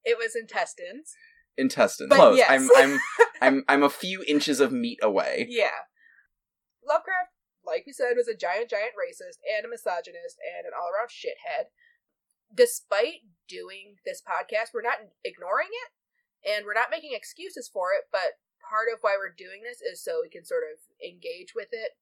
It 0.06 0.18
was 0.20 0.36
intestines. 0.36 1.18
Intestines. 1.58 2.10
But 2.10 2.18
Close. 2.18 2.38
yes. 2.38 2.48
I'm 2.50 2.70
I'm 2.78 3.00
I'm 3.42 3.64
I'm 3.68 3.84
a 3.84 3.90
few 3.90 4.24
inches 4.28 4.60
of 4.60 4.72
meat 4.72 5.00
away. 5.02 5.48
Yeah. 5.50 5.90
Lovecraft, 6.88 7.34
like 7.66 7.84
we 7.88 7.92
said, 7.92 8.14
was 8.16 8.28
a 8.28 8.38
giant, 8.38 8.70
giant 8.70 8.94
racist 8.94 9.42
and 9.42 9.66
a 9.66 9.70
misogynist 9.70 10.38
and 10.46 10.68
an 10.68 10.74
all 10.78 10.94
around 10.94 11.10
shithead. 11.10 11.74
Despite 12.54 13.26
doing 13.50 13.96
this 14.06 14.22
podcast, 14.22 14.70
we're 14.74 14.86
not 14.86 15.02
ignoring 15.24 15.74
it 15.74 15.92
and 16.46 16.66
we're 16.66 16.78
not 16.78 16.94
making 16.94 17.12
excuses 17.14 17.68
for 17.68 17.92
it, 17.98 18.06
but 18.12 18.40
part 18.62 18.88
of 18.94 19.02
why 19.02 19.18
we're 19.18 19.34
doing 19.34 19.62
this 19.66 19.82
is 19.82 20.02
so 20.02 20.22
we 20.22 20.30
can 20.30 20.46
sort 20.46 20.64
of 20.64 20.80
engage 21.02 21.54
with 21.56 21.70
it 21.74 21.98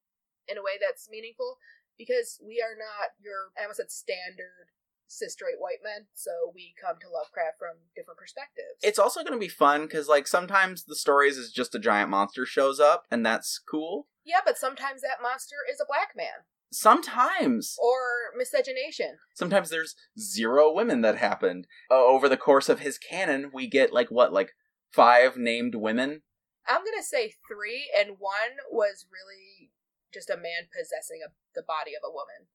in 0.46 0.58
a 0.58 0.62
way 0.62 0.76
that's 0.80 1.10
meaningful 1.10 1.58
because 1.96 2.40
we 2.44 2.60
are 2.60 2.76
not 2.76 3.16
your, 3.20 3.52
I 3.58 3.62
almost 3.62 3.78
said 3.78 3.90
standard 3.90 4.72
cis 5.06 5.32
straight 5.32 5.60
white 5.60 5.84
men, 5.84 6.06
so 6.14 6.30
we 6.54 6.74
come 6.80 6.96
to 7.00 7.08
Lovecraft 7.08 7.58
from 7.58 7.76
different 7.94 8.18
perspectives. 8.18 8.80
It's 8.82 8.98
also 8.98 9.20
going 9.20 9.36
to 9.36 9.38
be 9.38 9.52
fun 9.52 9.82
because, 9.82 10.08
like, 10.08 10.26
sometimes 10.26 10.84
the 10.84 10.96
stories 10.96 11.36
is 11.36 11.52
just 11.52 11.74
a 11.74 11.78
giant 11.78 12.10
monster 12.10 12.46
shows 12.46 12.80
up, 12.80 13.04
and 13.10 13.24
that's 13.24 13.58
cool. 13.58 14.08
yeah, 14.24 14.40
but 14.44 14.58
sometimes 14.58 15.02
that 15.02 15.22
monster 15.22 15.56
is 15.70 15.80
a 15.80 15.86
black 15.86 16.16
man 16.16 16.48
Sometimes, 16.74 17.76
or 17.82 18.36
miscegenation. 18.36 19.16
sometimes 19.34 19.70
there's 19.70 19.94
zero 20.18 20.72
women 20.72 21.00
that 21.02 21.16
happened 21.18 21.66
uh, 21.90 21.94
over 22.04 22.28
the 22.28 22.36
course 22.36 22.68
of 22.68 22.80
his 22.80 22.98
canon. 22.98 23.50
We 23.54 23.66
get 23.68 23.92
like 23.92 24.10
what, 24.10 24.32
like 24.32 24.52
five 24.92 25.36
named 25.36 25.74
women. 25.74 26.22
I'm 26.68 26.82
gonna 26.84 27.02
say 27.02 27.34
three, 27.48 27.90
and 27.98 28.16
one 28.18 28.56
was 28.70 29.06
really 29.12 29.70
just 30.12 30.30
a 30.30 30.36
man 30.36 30.68
possessing 30.76 31.20
a, 31.26 31.30
the 31.54 31.62
body 31.62 31.92
of 31.94 32.02
a 32.08 32.10
woman. 32.12 32.48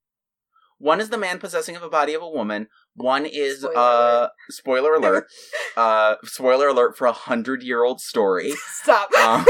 One 0.78 1.02
is 1.02 1.10
the 1.10 1.18
man 1.18 1.40
possessing 1.40 1.76
of 1.76 1.84
a 1.84 1.90
body 1.90 2.14
of 2.14 2.22
a 2.22 2.30
woman. 2.30 2.68
One 2.96 3.26
is 3.26 3.60
Spoiler 3.60 3.78
uh 3.78 4.20
alert. 4.20 4.32
spoiler 4.50 4.94
alert. 4.96 5.28
uh 5.78 6.16
spoiler 6.24 6.68
alert 6.70 6.98
for 6.98 7.06
a 7.08 7.12
hundred 7.12 7.64
year 7.64 7.84
old 7.84 8.00
story. 8.02 8.54
Stop. 8.82 9.12
Um, 9.14 9.46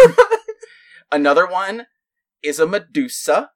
Another 1.12 1.48
one 1.48 1.86
is 2.44 2.60
a 2.60 2.68
Medusa. 2.68 3.52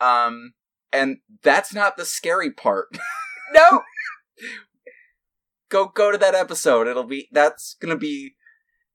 Um 0.00 0.54
and 0.92 1.18
that's 1.42 1.74
not 1.74 1.96
the 1.96 2.04
scary 2.04 2.50
part. 2.50 2.88
no. 3.52 3.82
go 5.68 5.86
go 5.86 6.12
to 6.12 6.18
that 6.18 6.34
episode. 6.34 6.86
It'll 6.86 7.04
be 7.04 7.28
that's 7.32 7.74
gonna 7.80 7.96
be 7.96 8.36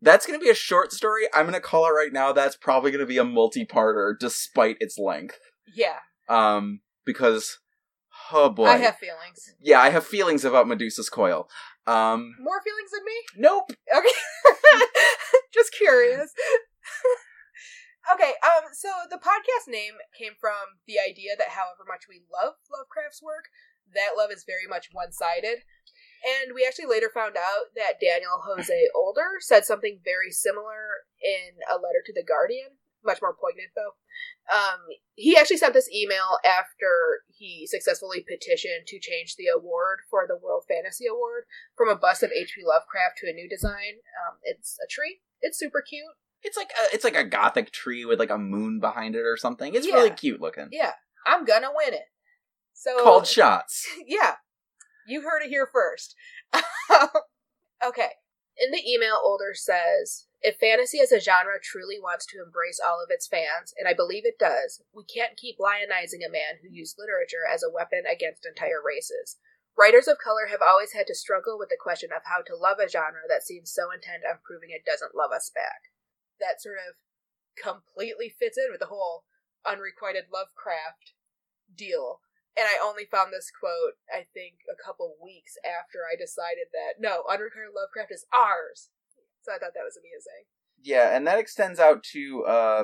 that's 0.02 0.26
gonna 0.26 0.40
be 0.40 0.50
a 0.50 0.56
short 0.56 0.92
story. 0.94 1.24
I'm 1.34 1.46
gonna 1.46 1.60
call 1.60 1.86
it 1.86 1.92
right 1.92 2.14
now. 2.14 2.32
That's 2.32 2.56
probably 2.56 2.92
gonna 2.92 3.06
be 3.06 3.18
a 3.18 3.24
multi-parter 3.26 4.14
despite 4.20 4.78
its 4.80 4.98
length. 4.98 5.40
Yeah, 5.76 5.98
Um 6.28 6.80
because 7.06 7.60
oh 8.32 8.50
boy. 8.50 8.66
I 8.66 8.78
have 8.78 8.98
feelings. 8.98 9.56
yeah, 9.60 9.80
I 9.82 9.90
have 9.90 10.06
feelings 10.06 10.46
about 10.46 10.68
Medusa's 10.68 11.10
coil. 11.10 11.50
Um 11.86 12.36
More 12.40 12.62
feelings 12.64 12.92
than 12.92 13.04
me? 13.06 13.48
nope. 13.48 13.72
Okay. 13.96 14.10
Just 15.54 15.74
curious. 15.74 16.32
okay, 18.14 18.34
um, 18.44 18.64
so 18.74 18.90
podcast 19.60 19.72
name 19.72 19.94
came 20.18 20.34
from 20.40 20.80
the 20.88 20.96
idea 21.00 21.32
that 21.38 21.50
however 21.50 21.84
much 21.88 22.06
we 22.08 22.22
love 22.32 22.56
Lovecraft's 22.72 23.22
work, 23.22 23.50
that 23.94 24.18
love 24.18 24.32
is 24.32 24.46
very 24.46 24.68
much 24.68 24.90
one 24.92 25.12
sided. 25.12 25.64
And 26.20 26.54
we 26.54 26.66
actually 26.68 26.88
later 26.88 27.10
found 27.14 27.36
out 27.38 27.72
that 27.76 28.02
Daniel 28.02 28.44
Jose 28.44 28.88
Older 28.96 29.40
said 29.40 29.66
something 29.66 30.00
very 30.04 30.32
similar 30.32 31.08
in 31.22 31.60
a 31.72 31.76
letter 31.76 32.04
to 32.06 32.14
The 32.14 32.28
Guardian, 32.28 32.76
much 33.04 33.22
more 33.22 33.36
poignant 33.36 33.72
though. 33.76 33.96
Um, 34.52 34.84
he 35.16 35.38
actually 35.38 35.58
sent 35.58 35.74
this 35.74 35.90
email 35.92 36.38
after 36.44 37.24
he 37.32 37.66
successfully 37.68 38.26
petitioned 38.28 38.88
to 38.88 39.00
change 39.00 39.36
the 39.36 39.48
award 39.48 40.00
for 40.10 40.26
the 40.28 40.36
World 40.36 40.66
Fantasy 40.68 41.08
Award 41.08 41.46
from 41.78 41.88
a 41.88 41.96
bust 41.96 42.24
of 42.24 42.32
H.P. 42.36 42.64
Lovecraft 42.66 43.20
to 43.20 43.30
a 43.30 43.34
new 43.34 43.48
design. 43.48 44.04
Um, 44.20 44.38
it's 44.44 44.78
a 44.84 44.88
tree. 44.92 45.22
It's 45.40 45.58
super 45.58 45.82
cute. 45.82 46.20
It's 46.44 46.58
like 46.58 46.70
a, 46.70 46.94
it's 46.96 47.04
like 47.04 47.16
a 47.18 47.24
gothic 47.26 47.72
tree 47.72 48.06
with 48.06 48.20
like 48.20 48.30
a 48.30 48.38
moon 48.38 48.80
behind 48.80 49.16
it 49.16 49.26
or 49.26 49.36
something. 49.38 49.76
It's 49.76 49.88
Yeah. 49.88 49.96
really 49.96 50.12
cute 50.12 50.40
looking. 50.42 50.70
Yeah, 50.72 50.94
I'm 51.28 51.46
gonna 51.46 51.70
win 51.76 51.94
it. 51.94 52.06
So 52.74 53.04
Called 53.04 53.28
shots. 53.38 53.86
yeah, 54.08 54.36
you 55.08 55.22
heard 55.22 55.42
it 55.44 55.50
here 55.50 55.68
first. 55.72 56.16
okay. 57.86 58.10
In 58.60 58.72
the 58.72 58.84
email, 58.84 59.16
Older 59.24 59.54
says, 59.54 60.28
if 60.42 60.58
fantasy 60.60 61.00
as 61.00 61.12
a 61.12 61.20
genre 61.20 61.60
truly 61.64 61.96
wants 62.00 62.26
to 62.28 62.44
embrace 62.44 62.80
all 62.80 63.00
of 63.04 63.08
its 63.10 63.28
fans, 63.28 63.74
and 63.80 63.88
I 63.88 63.94
believe 63.96 64.24
it 64.26 64.40
does, 64.40 64.84
we 64.94 65.04
can't 65.08 65.38
keep 65.40 65.56
lionizing 65.60 66.24
a 66.28 66.32
man 66.32 66.60
who 66.62 66.68
used 66.72 67.00
literature 67.00 67.48
as 67.48 67.64
a 67.64 67.72
weapon 67.72 68.04
against 68.04 68.46
entire 68.46 68.84
races. 68.84 69.38
Writers 69.78 70.08
of 70.12 70.20
color 70.20 70.48
have 70.52 70.60
always 70.60 70.92
had 70.92 71.08
to 71.08 71.16
struggle 71.16 71.56
with 71.58 71.70
the 71.70 71.80
question 71.80 72.12
of 72.12 72.24
how 72.28 72.44
to 72.44 72.56
love 72.60 72.80
a 72.84 72.88
genre 72.90 73.24
that 73.32 73.44
seems 73.48 73.72
so 73.72 73.92
intent 73.96 74.28
on 74.28 74.44
proving 74.44 74.72
it 74.76 74.84
doesn't 74.84 75.16
love 75.16 75.32
us 75.32 75.52
back. 75.56 75.88
That 76.40 76.62
sort 76.62 76.78
of 76.78 76.96
completely 77.56 78.30
fits 78.30 78.58
in 78.58 78.72
with 78.72 78.80
the 78.80 78.92
whole 78.92 79.26
unrequited 79.66 80.32
Lovecraft 80.32 81.14
deal. 81.76 82.22
And 82.58 82.66
I 82.68 82.82
only 82.84 83.06
found 83.06 83.32
this 83.32 83.52
quote, 83.52 83.96
I 84.12 84.26
think, 84.34 84.66
a 84.68 84.76
couple 84.76 85.16
weeks 85.22 85.56
after 85.64 86.00
I 86.04 86.16
decided 86.16 86.72
that 86.74 87.00
no, 87.00 87.24
Unrequited 87.30 87.72
Lovecraft 87.76 88.12
is 88.12 88.26
ours. 88.34 88.90
So 89.42 89.54
I 89.54 89.60
thought 89.60 89.76
that 89.76 89.88
was 89.88 89.98
amazing. 89.98 90.48
Yeah, 90.82 91.16
and 91.16 91.28
that 91.28 91.40
extends 91.40 91.80
out 91.80 92.04
to 92.16 92.44
uh 92.46 92.84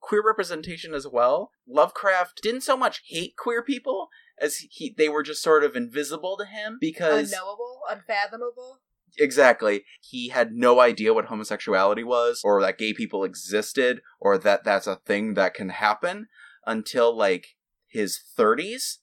queer 0.00 0.22
representation 0.26 0.94
as 0.94 1.06
well. 1.06 1.50
Lovecraft 1.68 2.40
didn't 2.42 2.62
so 2.62 2.76
much 2.76 3.02
hate 3.06 3.36
queer 3.36 3.62
people 3.62 4.08
as 4.38 4.56
he 4.70 4.94
they 4.96 5.08
were 5.08 5.22
just 5.22 5.42
sort 5.42 5.64
of 5.64 5.76
invisible 5.76 6.36
to 6.36 6.44
him 6.44 6.78
because 6.80 7.32
Unknowable, 7.32 7.80
unfathomable. 7.88 8.80
Exactly 9.18 9.84
he 10.00 10.28
had 10.28 10.52
no 10.52 10.80
idea 10.80 11.14
what 11.14 11.26
homosexuality 11.26 12.04
was 12.04 12.42
or 12.44 12.60
that 12.60 12.78
gay 12.78 12.92
people 12.92 13.24
existed 13.24 14.00
or 14.20 14.38
that 14.38 14.64
that's 14.64 14.86
a 14.86 14.96
thing 14.96 15.34
that 15.34 15.54
can 15.54 15.70
happen 15.70 16.26
until 16.66 17.16
like 17.16 17.56
his 17.88 18.20
30s. 18.38 18.98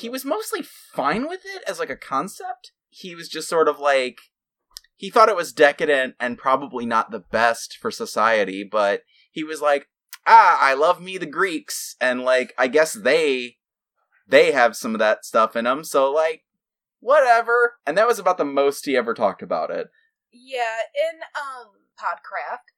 He 0.00 0.08
was 0.08 0.24
mostly 0.24 0.62
fine 0.62 1.28
with 1.28 1.42
it 1.44 1.62
as 1.66 1.78
like 1.78 1.90
a 1.90 1.96
concept. 1.96 2.72
He 2.88 3.14
was 3.14 3.28
just 3.28 3.48
sort 3.48 3.68
of 3.68 3.78
like 3.78 4.18
he 4.96 5.10
thought 5.10 5.28
it 5.28 5.36
was 5.36 5.52
decadent 5.52 6.14
and 6.18 6.38
probably 6.38 6.86
not 6.86 7.10
the 7.10 7.18
best 7.18 7.76
for 7.80 7.90
society, 7.90 8.64
but 8.64 9.02
he 9.30 9.44
was 9.44 9.60
like, 9.60 9.88
"Ah, 10.26 10.58
I 10.60 10.74
love 10.74 11.02
me 11.02 11.18
the 11.18 11.26
Greeks 11.26 11.96
and 12.00 12.22
like 12.22 12.54
I 12.56 12.68
guess 12.68 12.94
they 12.94 13.56
they 14.26 14.52
have 14.52 14.76
some 14.76 14.94
of 14.94 15.00
that 15.00 15.24
stuff 15.24 15.56
in 15.56 15.64
them, 15.64 15.84
so 15.84 16.10
like 16.10 16.43
whatever. 17.04 17.76
And 17.86 17.98
that 17.98 18.08
was 18.08 18.18
about 18.18 18.38
the 18.38 18.48
most 18.48 18.86
he 18.86 18.96
ever 18.96 19.12
talked 19.12 19.42
about 19.42 19.70
it. 19.70 19.88
Yeah, 20.32 20.88
in 20.96 21.20
um 21.36 21.84
Podcraft, 22.00 22.72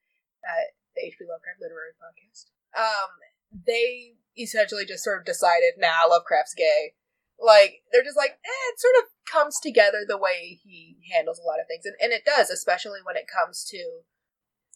uh, 0.45 0.67
the 0.95 1.07
HP 1.07 1.25
Lovecraft 1.25 1.63
literary 1.63 1.95
podcast, 1.97 2.51
um, 2.77 3.09
they 3.55 4.19
essentially 4.37 4.85
just 4.85 5.05
sort 5.05 5.21
of 5.21 5.25
decided, 5.25 5.79
nah, 5.79 6.11
Lovecraft's 6.11 6.55
gay. 6.55 6.93
Like 7.41 7.81
they're 7.93 8.05
just 8.05 8.17
like, 8.17 8.33
eh, 8.45 8.67
it 8.75 8.81
sort 8.81 8.99
of 8.99 9.05
comes 9.31 9.61
together 9.61 10.05
the 10.07 10.19
way 10.19 10.59
he 10.63 10.99
handles 11.15 11.39
a 11.39 11.47
lot 11.47 11.61
of 11.61 11.67
things, 11.69 11.87
and 11.87 11.95
and 12.03 12.13
it 12.13 12.27
does, 12.27 12.51
especially 12.51 13.01
when 13.07 13.17
it 13.17 13.31
comes 13.31 13.65
to 13.71 14.03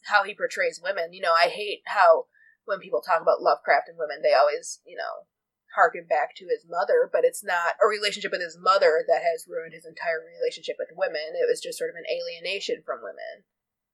how 0.07 0.23
he 0.23 0.33
portrays 0.33 0.81
women. 0.81 1.13
You 1.13 1.21
know, 1.21 1.33
I 1.33 1.49
hate 1.49 1.81
how 1.85 2.25
when 2.65 2.79
people 2.79 3.01
talk 3.01 3.21
about 3.21 3.41
Lovecraft 3.41 3.89
and 3.89 3.97
women, 3.97 4.21
they 4.23 4.33
always, 4.33 4.79
you 4.85 4.95
know, 4.95 5.27
harken 5.75 6.05
back 6.07 6.35
to 6.35 6.47
his 6.51 6.67
mother, 6.67 7.09
but 7.11 7.23
it's 7.23 7.43
not 7.43 7.79
a 7.79 7.87
relationship 7.87 8.31
with 8.31 8.43
his 8.43 8.59
mother 8.59 9.03
that 9.07 9.23
has 9.23 9.47
ruined 9.47 9.73
his 9.73 9.87
entire 9.87 10.19
relationship 10.19 10.75
with 10.77 10.91
women. 10.95 11.35
It 11.35 11.47
was 11.47 11.63
just 11.63 11.79
sort 11.79 11.89
of 11.89 11.99
an 11.99 12.09
alienation 12.09 12.83
from 12.83 12.99
women, 12.99 13.47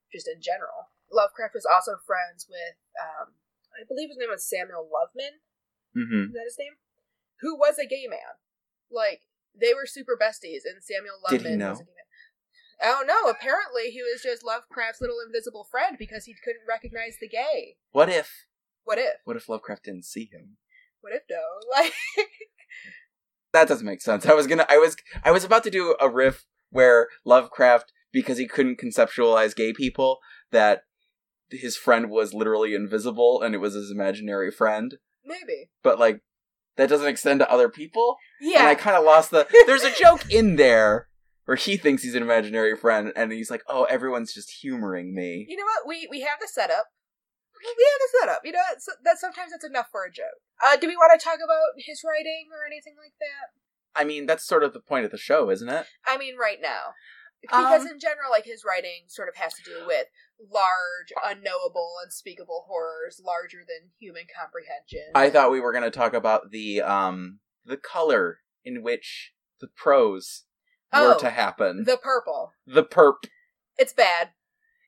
just 0.09 0.27
in 0.27 0.41
general. 0.41 0.89
Lovecraft 1.13 1.53
was 1.53 1.67
also 1.69 2.01
friends 2.03 2.49
with, 2.49 2.75
um, 2.97 3.37
I 3.77 3.85
believe 3.85 4.09
his 4.09 4.17
name 4.17 4.33
was 4.33 4.47
Samuel 4.47 4.89
Loveman. 4.89 5.39
Mm-hmm. 5.93 6.33
Is 6.33 6.35
that 6.35 6.49
his 6.49 6.59
name? 6.59 6.75
Who 7.45 7.55
was 7.55 7.77
a 7.77 7.85
gay 7.85 8.09
man. 8.09 8.41
Like, 8.89 9.21
they 9.53 9.73
were 9.73 9.85
super 9.85 10.17
besties, 10.17 10.65
and 10.65 10.81
Samuel 10.81 11.21
Did 11.29 11.41
Loveman 11.41 11.49
he 11.49 11.55
know? 11.57 11.77
was 11.77 11.81
a 11.81 11.89
gay 11.89 11.93
man. 11.93 12.07
Oh 12.79 13.03
don't. 13.05 13.29
Apparently, 13.29 13.89
he 13.89 14.01
was 14.01 14.21
just 14.21 14.45
Lovecraft's 14.45 15.01
little 15.01 15.17
invisible 15.25 15.65
friend 15.69 15.97
because 15.97 16.25
he 16.25 16.35
couldn't 16.43 16.67
recognize 16.67 17.17
the 17.19 17.27
gay. 17.27 17.77
What 17.91 18.09
if? 18.09 18.45
What 18.83 18.99
if? 18.99 19.15
What 19.25 19.35
if 19.35 19.49
Lovecraft 19.49 19.85
didn't 19.85 20.05
see 20.05 20.29
him? 20.31 20.57
If 21.11 21.23
no? 21.29 21.37
Like, 21.75 21.93
That 23.53 23.67
doesn't 23.67 23.85
make 23.85 24.01
sense. 24.01 24.25
I 24.25 24.33
was 24.33 24.45
gonna. 24.47 24.65
I 24.69 24.77
was. 24.77 24.95
I 25.23 25.31
was 25.31 25.43
about 25.43 25.63
to 25.63 25.71
do 25.71 25.95
a 25.99 26.09
riff 26.09 26.45
where 26.69 27.07
Lovecraft, 27.25 27.91
because 28.11 28.37
he 28.37 28.47
couldn't 28.47 28.79
conceptualize 28.79 29.55
gay 29.55 29.73
people, 29.73 30.19
that 30.51 30.81
his 31.49 31.77
friend 31.77 32.09
was 32.09 32.33
literally 32.33 32.75
invisible 32.75 33.41
and 33.41 33.55
it 33.55 33.59
was 33.59 33.73
his 33.73 33.89
imaginary 33.89 34.51
friend. 34.51 34.95
maybe. 35.25 35.69
But 35.81 35.97
like, 35.97 36.21
that 36.75 36.89
doesn't 36.89 37.07
extend 37.07 37.39
to 37.39 37.49
other 37.49 37.69
people. 37.69 38.17
Yeah. 38.41 38.59
And 38.59 38.67
I 38.67 38.75
kind 38.75 38.97
of 38.97 39.03
lost 39.05 39.31
the. 39.31 39.47
There's 39.65 39.83
a 39.83 39.91
joke 39.99 40.29
in 40.31 40.57
there 40.57 41.07
where 41.45 41.57
he 41.57 41.77
thinks 41.77 42.03
he's 42.03 42.15
an 42.15 42.21
imaginary 42.21 42.75
friend, 42.75 43.13
and 43.15 43.31
he's 43.31 43.49
like, 43.49 43.63
"Oh, 43.67 43.85
everyone's 43.85 44.33
just 44.33 44.51
humoring 44.61 45.15
me." 45.15 45.45
You 45.47 45.55
know 45.55 45.63
what? 45.63 45.87
We 45.87 46.07
we 46.11 46.19
have 46.21 46.39
the 46.41 46.47
setup. 46.47 46.87
We 47.61 47.85
have 47.89 48.01
the 48.01 48.17
setup. 48.19 48.41
You 48.45 48.51
know 48.53 48.67
it's, 48.73 48.87
that 49.03 49.17
sometimes 49.19 49.51
that's 49.51 49.65
enough 49.65 49.87
for 49.91 50.05
a 50.05 50.11
joke. 50.11 50.41
Uh, 50.63 50.75
do 50.77 50.87
we 50.87 50.95
want 50.95 51.17
to 51.19 51.23
talk 51.23 51.37
about 51.43 51.73
his 51.77 52.01
writing 52.05 52.47
or 52.51 52.65
anything 52.65 52.95
like 52.97 53.13
that? 53.19 53.99
I 53.99 54.03
mean, 54.03 54.25
that's 54.25 54.45
sort 54.45 54.63
of 54.63 54.73
the 54.73 54.79
point 54.79 55.05
of 55.05 55.11
the 55.11 55.17
show, 55.17 55.49
isn't 55.49 55.69
it? 55.69 55.87
I 56.05 56.17
mean, 56.17 56.37
right 56.37 56.59
now, 56.61 56.93
because 57.41 57.81
Um, 57.81 57.87
in 57.87 57.99
general, 57.99 58.29
like 58.29 58.45
his 58.45 58.63
writing 58.63 59.05
sort 59.07 59.27
of 59.29 59.35
has 59.35 59.53
to 59.55 59.63
do 59.63 59.85
with 59.87 60.07
large, 60.39 61.11
unknowable, 61.25 61.95
unspeakable 62.03 62.65
horrors, 62.67 63.19
larger 63.23 63.59
than 63.67 63.89
human 63.99 64.25
comprehension. 64.39 65.11
I 65.15 65.29
thought 65.31 65.51
we 65.51 65.59
were 65.59 65.71
going 65.71 65.83
to 65.83 65.89
talk 65.91 66.13
about 66.13 66.51
the 66.51 66.81
um 66.81 67.39
the 67.65 67.77
color 67.77 68.39
in 68.63 68.83
which 68.83 69.33
the 69.59 69.67
prose 69.67 70.43
were 70.93 71.15
Oh, 71.15 71.19
to 71.19 71.29
happen. 71.31 71.83
the 71.85 71.97
purple. 71.97 72.53
The 72.65 72.83
perp. 72.83 73.25
It's 73.77 73.93
bad. 73.93 74.29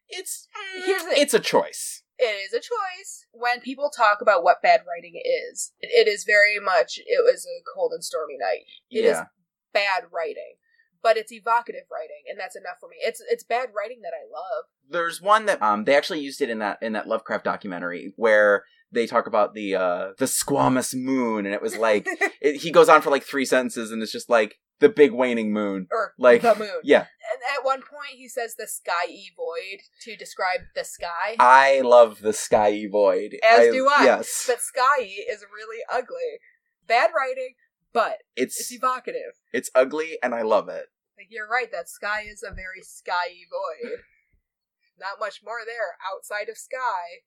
It's 0.07 0.47
Here's 0.85 1.03
the- 1.03 1.19
it's 1.19 1.33
a 1.33 1.39
choice. 1.39 2.03
It 2.19 2.35
is 2.45 2.53
a 2.53 2.59
choice. 2.59 3.25
When 3.31 3.61
people 3.61 3.89
talk 3.89 4.21
about 4.21 4.43
what 4.43 4.61
bad 4.61 4.81
writing 4.85 5.21
is, 5.23 5.71
it, 5.79 6.07
is 6.07 6.25
very 6.25 6.59
much. 6.59 6.97
It 6.97 7.23
was 7.23 7.45
a 7.45 7.63
cold 7.73 7.93
and 7.93 8.03
stormy 8.03 8.35
night. 8.37 8.65
It 8.89 9.05
is 9.05 9.15
yeah. 9.17 9.25
bad 9.73 10.03
writing, 10.11 10.55
but 11.01 11.15
it's 11.15 11.31
evocative 11.31 11.85
writing, 11.89 12.23
and 12.29 12.37
that's 12.37 12.57
enough 12.57 12.75
for 12.81 12.89
me. 12.89 12.97
It's 12.99 13.21
it's 13.29 13.45
bad 13.45 13.69
writing 13.75 14.01
that 14.01 14.11
I 14.13 14.27
love. 14.29 14.65
There's 14.89 15.21
one 15.21 15.45
that 15.45 15.61
um 15.61 15.85
they 15.85 15.95
actually 15.95 16.19
used 16.19 16.41
it 16.41 16.49
in 16.49 16.59
that 16.59 16.79
in 16.81 16.91
that 16.93 17.07
Lovecraft 17.07 17.45
documentary 17.45 18.11
where 18.17 18.65
they 18.91 19.07
talk 19.07 19.25
about 19.25 19.53
the 19.53 19.75
uh 19.75 20.09
the 20.17 20.25
squamous 20.25 20.93
moon 20.93 21.45
and 21.45 21.55
it 21.55 21.61
was 21.61 21.77
like 21.77 22.05
it, 22.41 22.57
he 22.57 22.71
goes 22.71 22.89
on 22.89 23.01
for 23.01 23.11
like 23.11 23.23
three 23.23 23.45
sentences 23.45 23.91
and 23.91 24.01
it's 24.01 24.11
just 24.11 24.29
like 24.29 24.59
the 24.79 24.89
big 24.89 25.11
waning 25.11 25.51
moon. 25.53 25.87
or 25.91 26.13
Like 26.17 26.41
the 26.41 26.55
moon. 26.55 26.69
Yeah, 26.83 27.05
And 27.31 27.41
at 27.57 27.65
one 27.65 27.81
point, 27.81 28.17
he 28.17 28.27
says 28.27 28.55
the 28.55 28.67
sky 28.67 29.05
void 29.35 29.81
to 30.01 30.15
describe 30.15 30.61
the 30.75 30.83
sky. 30.83 31.35
I 31.39 31.81
love 31.81 32.21
the 32.21 32.33
sky 32.33 32.87
void. 32.91 33.37
As 33.43 33.71
do 33.71 33.87
I. 33.87 34.05
Yes. 34.05 34.45
but 34.47 34.61
sky 34.61 35.01
is 35.01 35.45
really 35.53 35.83
ugly. 35.91 36.39
Bad 36.87 37.11
writing, 37.15 37.53
but 37.93 38.17
it's 38.35 38.59
it's 38.59 38.71
evocative. 38.71 39.33
it's 39.53 39.69
ugly 39.75 40.17
and 40.23 40.33
I 40.33 40.41
love 40.41 40.69
it. 40.69 40.85
Like 41.17 41.27
you're 41.29 41.47
right, 41.47 41.71
that 41.71 41.89
sky 41.89 42.21
is 42.21 42.43
a 42.43 42.53
very 42.53 42.81
skyy 42.81 43.45
void. 43.49 43.99
Not 44.99 45.19
much 45.19 45.41
more 45.43 45.59
there 45.65 45.97
outside 46.13 46.49
of 46.49 46.57
sky. 46.57 47.23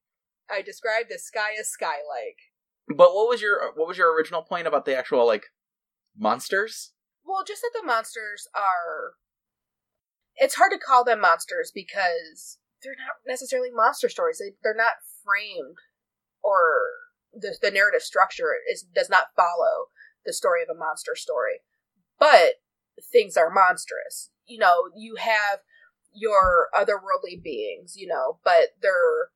I 0.51 0.63
described 0.63 1.09
the 1.11 1.19
sky 1.19 1.51
as 1.59 1.69
sky-like. 1.69 2.39
But 2.89 3.15
what 3.15 3.29
was 3.29 3.41
your 3.41 3.73
what 3.75 3.87
was 3.87 3.97
your 3.97 4.15
original 4.15 4.43
point 4.43 4.67
about 4.67 4.85
the 4.85 4.97
actual 4.97 5.27
like 5.27 5.47
monsters? 6.19 6.93
Well, 7.25 7.45
just 7.47 7.63
that 7.63 7.71
the 7.81 7.87
monsters 7.87 8.49
are. 8.55 9.15
It's 10.37 10.55
hard 10.55 10.73
to 10.73 10.79
call 10.79 11.05
them 11.05 11.21
monsters 11.21 11.71
because 11.75 12.59
they're 12.83 12.93
not 12.93 13.17
necessarily 13.27 13.71
monster 13.73 14.09
stories. 14.09 14.39
They, 14.39 14.55
they're 14.63 14.75
not 14.75 14.95
framed, 15.25 15.77
or 16.43 16.83
the, 17.33 17.57
the 17.61 17.71
narrative 17.71 18.03
structure 18.03 18.55
is 18.71 18.83
does 18.83 19.11
not 19.11 19.35
follow 19.37 19.89
the 20.25 20.33
story 20.33 20.63
of 20.63 20.75
a 20.75 20.79
monster 20.79 21.15
story. 21.15 21.61
But 22.19 22.55
things 23.13 23.37
are 23.37 23.51
monstrous. 23.51 24.31
You 24.47 24.59
know, 24.59 24.91
you 24.97 25.17
have 25.17 25.61
your 26.15 26.69
otherworldly 26.75 27.43
beings, 27.43 27.95
you 27.97 28.07
know, 28.07 28.39
but 28.45 28.71
they're 28.81 29.31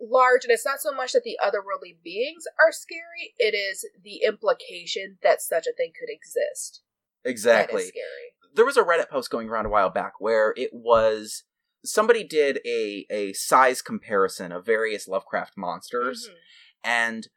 large, 0.00 0.44
and 0.44 0.52
it's 0.52 0.66
not 0.66 0.80
so 0.80 0.92
much 0.92 1.12
that 1.12 1.24
the 1.24 1.38
otherworldly 1.42 1.96
beings 2.02 2.44
are 2.58 2.72
scary, 2.72 3.34
it 3.38 3.54
is 3.54 3.86
the 4.02 4.22
implication 4.26 5.18
that 5.22 5.40
such 5.40 5.66
a 5.66 5.72
thing 5.72 5.92
could 5.98 6.12
exist. 6.12 6.82
Exactly. 7.24 7.82
is 7.82 7.88
scary. 7.88 8.34
There 8.54 8.64
was 8.64 8.76
a 8.76 8.82
Reddit 8.82 9.08
post 9.08 9.30
going 9.30 9.48
around 9.48 9.66
a 9.66 9.70
while 9.70 9.90
back 9.90 10.14
where 10.18 10.54
it 10.56 10.70
was 10.72 11.44
somebody 11.84 12.24
did 12.24 12.60
a 12.66 13.06
a 13.10 13.32
size 13.34 13.82
comparison 13.82 14.52
of 14.52 14.64
various 14.64 15.06
Lovecraft 15.06 15.54
monsters, 15.56 16.28
Mhm. 16.30 16.36
and 16.84 17.28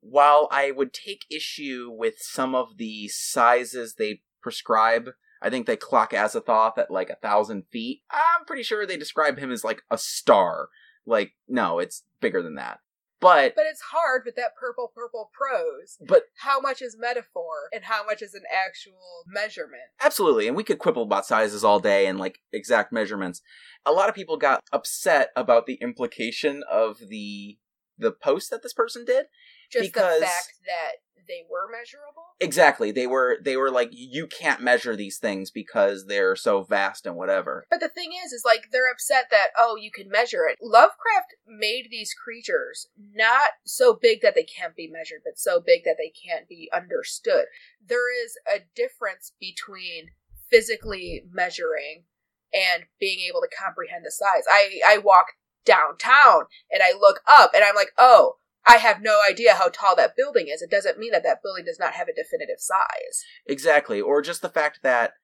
while 0.00 0.48
I 0.50 0.72
would 0.72 0.92
take 0.92 1.24
issue 1.30 1.88
with 1.90 2.14
some 2.18 2.54
of 2.56 2.76
the 2.76 3.06
sizes 3.08 3.94
they 3.94 4.22
prescribe, 4.40 5.10
I 5.40 5.48
think 5.50 5.66
they 5.66 5.76
clock 5.76 6.12
Azathoth 6.12 6.76
at 6.78 6.90
like 6.90 7.08
a 7.10 7.16
thousand 7.16 7.68
feet. 7.70 8.02
I'm 8.10 8.44
pretty 8.44 8.64
sure 8.64 8.84
they 8.84 8.96
describe 8.96 9.38
him 9.38 9.52
as 9.52 9.62
like 9.62 9.82
a 9.90 9.98
star. 9.98 10.68
Like, 11.06 11.34
no, 11.48 11.78
it's 11.78 12.04
bigger 12.20 12.42
than 12.42 12.54
that. 12.56 12.80
But 13.22 13.54
But 13.54 13.66
it's 13.66 13.80
hard 13.92 14.22
with 14.26 14.34
that 14.36 14.56
purple, 14.60 14.92
purple 14.94 15.30
prose. 15.32 15.96
but 16.06 16.24
How 16.38 16.60
much 16.60 16.82
is 16.82 16.96
metaphor 16.98 17.70
and 17.72 17.84
how 17.84 18.04
much 18.04 18.20
is 18.20 18.34
an 18.34 18.42
actual 18.52 19.22
measurement? 19.26 19.84
Absolutely, 20.00 20.48
and 20.48 20.56
we 20.56 20.64
could 20.64 20.78
quibble 20.80 21.04
about 21.04 21.24
sizes 21.24 21.62
all 21.64 21.78
day 21.80 22.06
and 22.06 22.18
like 22.18 22.40
exact 22.52 22.92
measurements. 22.92 23.40
A 23.86 23.92
lot 23.92 24.08
of 24.08 24.14
people 24.14 24.36
got 24.36 24.60
upset 24.72 25.30
about 25.36 25.66
the 25.66 25.74
implication 25.74 26.62
of 26.70 26.98
the 27.08 27.58
the 27.98 28.10
post 28.12 28.50
that 28.50 28.62
this 28.64 28.72
person 28.72 29.04
did. 29.04 29.26
Just 29.70 29.92
Because- 29.92 30.20
the 30.20 30.26
fact 30.26 30.54
that 30.66 30.92
they 31.28 31.42
were 31.48 31.68
measurable? 31.70 32.36
Exactly, 32.40 32.90
they 32.92 33.06
were 33.06 33.38
they 33.42 33.56
were 33.56 33.70
like 33.70 33.90
you 33.92 34.26
can't 34.26 34.60
measure 34.60 34.96
these 34.96 35.18
things 35.18 35.50
because 35.50 36.06
they're 36.06 36.36
so 36.36 36.62
vast 36.62 37.06
and 37.06 37.16
whatever. 37.16 37.66
But 37.70 37.80
the 37.80 37.88
thing 37.88 38.10
is, 38.24 38.32
is 38.32 38.44
like 38.44 38.70
they're 38.70 38.90
upset 38.90 39.26
that, 39.30 39.48
oh, 39.56 39.76
you 39.76 39.90
can 39.90 40.08
measure 40.08 40.46
it. 40.48 40.58
Lovecraft 40.62 41.34
made 41.46 41.88
these 41.90 42.14
creatures 42.14 42.88
not 43.14 43.50
so 43.64 43.98
big 44.00 44.20
that 44.22 44.34
they 44.34 44.44
can't 44.44 44.76
be 44.76 44.88
measured, 44.88 45.20
but 45.24 45.38
so 45.38 45.60
big 45.60 45.84
that 45.84 45.96
they 45.98 46.12
can't 46.12 46.48
be 46.48 46.70
understood. 46.74 47.44
There 47.84 48.12
is 48.24 48.36
a 48.52 48.60
difference 48.74 49.32
between 49.40 50.08
physically 50.50 51.24
measuring 51.30 52.04
and 52.52 52.84
being 53.00 53.20
able 53.28 53.40
to 53.40 53.48
comprehend 53.58 54.04
the 54.04 54.10
size. 54.10 54.44
I, 54.50 54.80
I 54.86 54.98
walk 54.98 55.26
downtown 55.64 56.44
and 56.70 56.82
I 56.82 56.92
look 56.98 57.20
up 57.26 57.52
and 57.54 57.64
I'm 57.64 57.74
like, 57.74 57.92
oh, 57.96 58.36
I 58.66 58.76
have 58.76 59.02
no 59.02 59.20
idea 59.28 59.54
how 59.54 59.68
tall 59.68 59.96
that 59.96 60.16
building 60.16 60.46
is. 60.48 60.62
It 60.62 60.70
doesn't 60.70 60.98
mean 60.98 61.12
that 61.12 61.24
that 61.24 61.42
building 61.42 61.64
does 61.64 61.78
not 61.80 61.94
have 61.94 62.08
a 62.08 62.14
definitive 62.14 62.60
size. 62.60 63.24
Exactly, 63.46 64.00
or 64.00 64.22
just 64.22 64.42
the 64.42 64.48
fact 64.48 64.80
that 64.82 65.14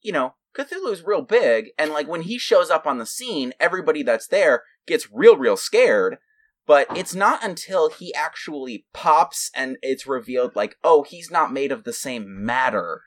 you 0.00 0.12
know 0.12 0.34
Cthulhu's 0.56 1.04
real 1.04 1.22
big, 1.22 1.70
and 1.78 1.92
like 1.92 2.08
when 2.08 2.22
he 2.22 2.38
shows 2.38 2.70
up 2.70 2.86
on 2.86 2.98
the 2.98 3.06
scene, 3.06 3.52
everybody 3.60 4.02
that's 4.02 4.28
there 4.28 4.64
gets 4.86 5.08
real, 5.12 5.36
real 5.36 5.56
scared. 5.56 6.18
But 6.64 6.86
it's 6.96 7.14
not 7.14 7.42
until 7.42 7.90
he 7.90 8.14
actually 8.14 8.86
pops 8.92 9.50
and 9.52 9.78
it's 9.82 10.06
revealed, 10.06 10.54
like, 10.54 10.76
oh, 10.84 11.02
he's 11.02 11.28
not 11.28 11.52
made 11.52 11.72
of 11.72 11.82
the 11.82 11.92
same 11.92 12.44
matter 12.44 13.02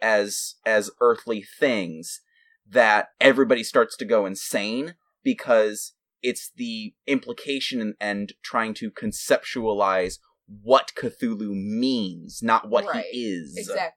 as 0.00 0.56
as 0.66 0.90
earthly 1.00 1.42
things, 1.42 2.20
that 2.68 3.08
everybody 3.20 3.64
starts 3.64 3.96
to 3.96 4.04
go 4.04 4.26
insane 4.26 4.94
because 5.22 5.94
it's 6.22 6.50
the 6.56 6.94
implication 7.06 7.94
and, 8.00 8.32
trying 8.42 8.74
to 8.74 8.90
conceptualize 8.90 10.18
what 10.62 10.92
Cthulhu 10.96 11.50
means, 11.54 12.40
not 12.42 12.68
what 12.68 12.86
Right. 12.86 13.04
he 13.10 13.24
is. 13.24 13.56
Exactly. 13.56 13.94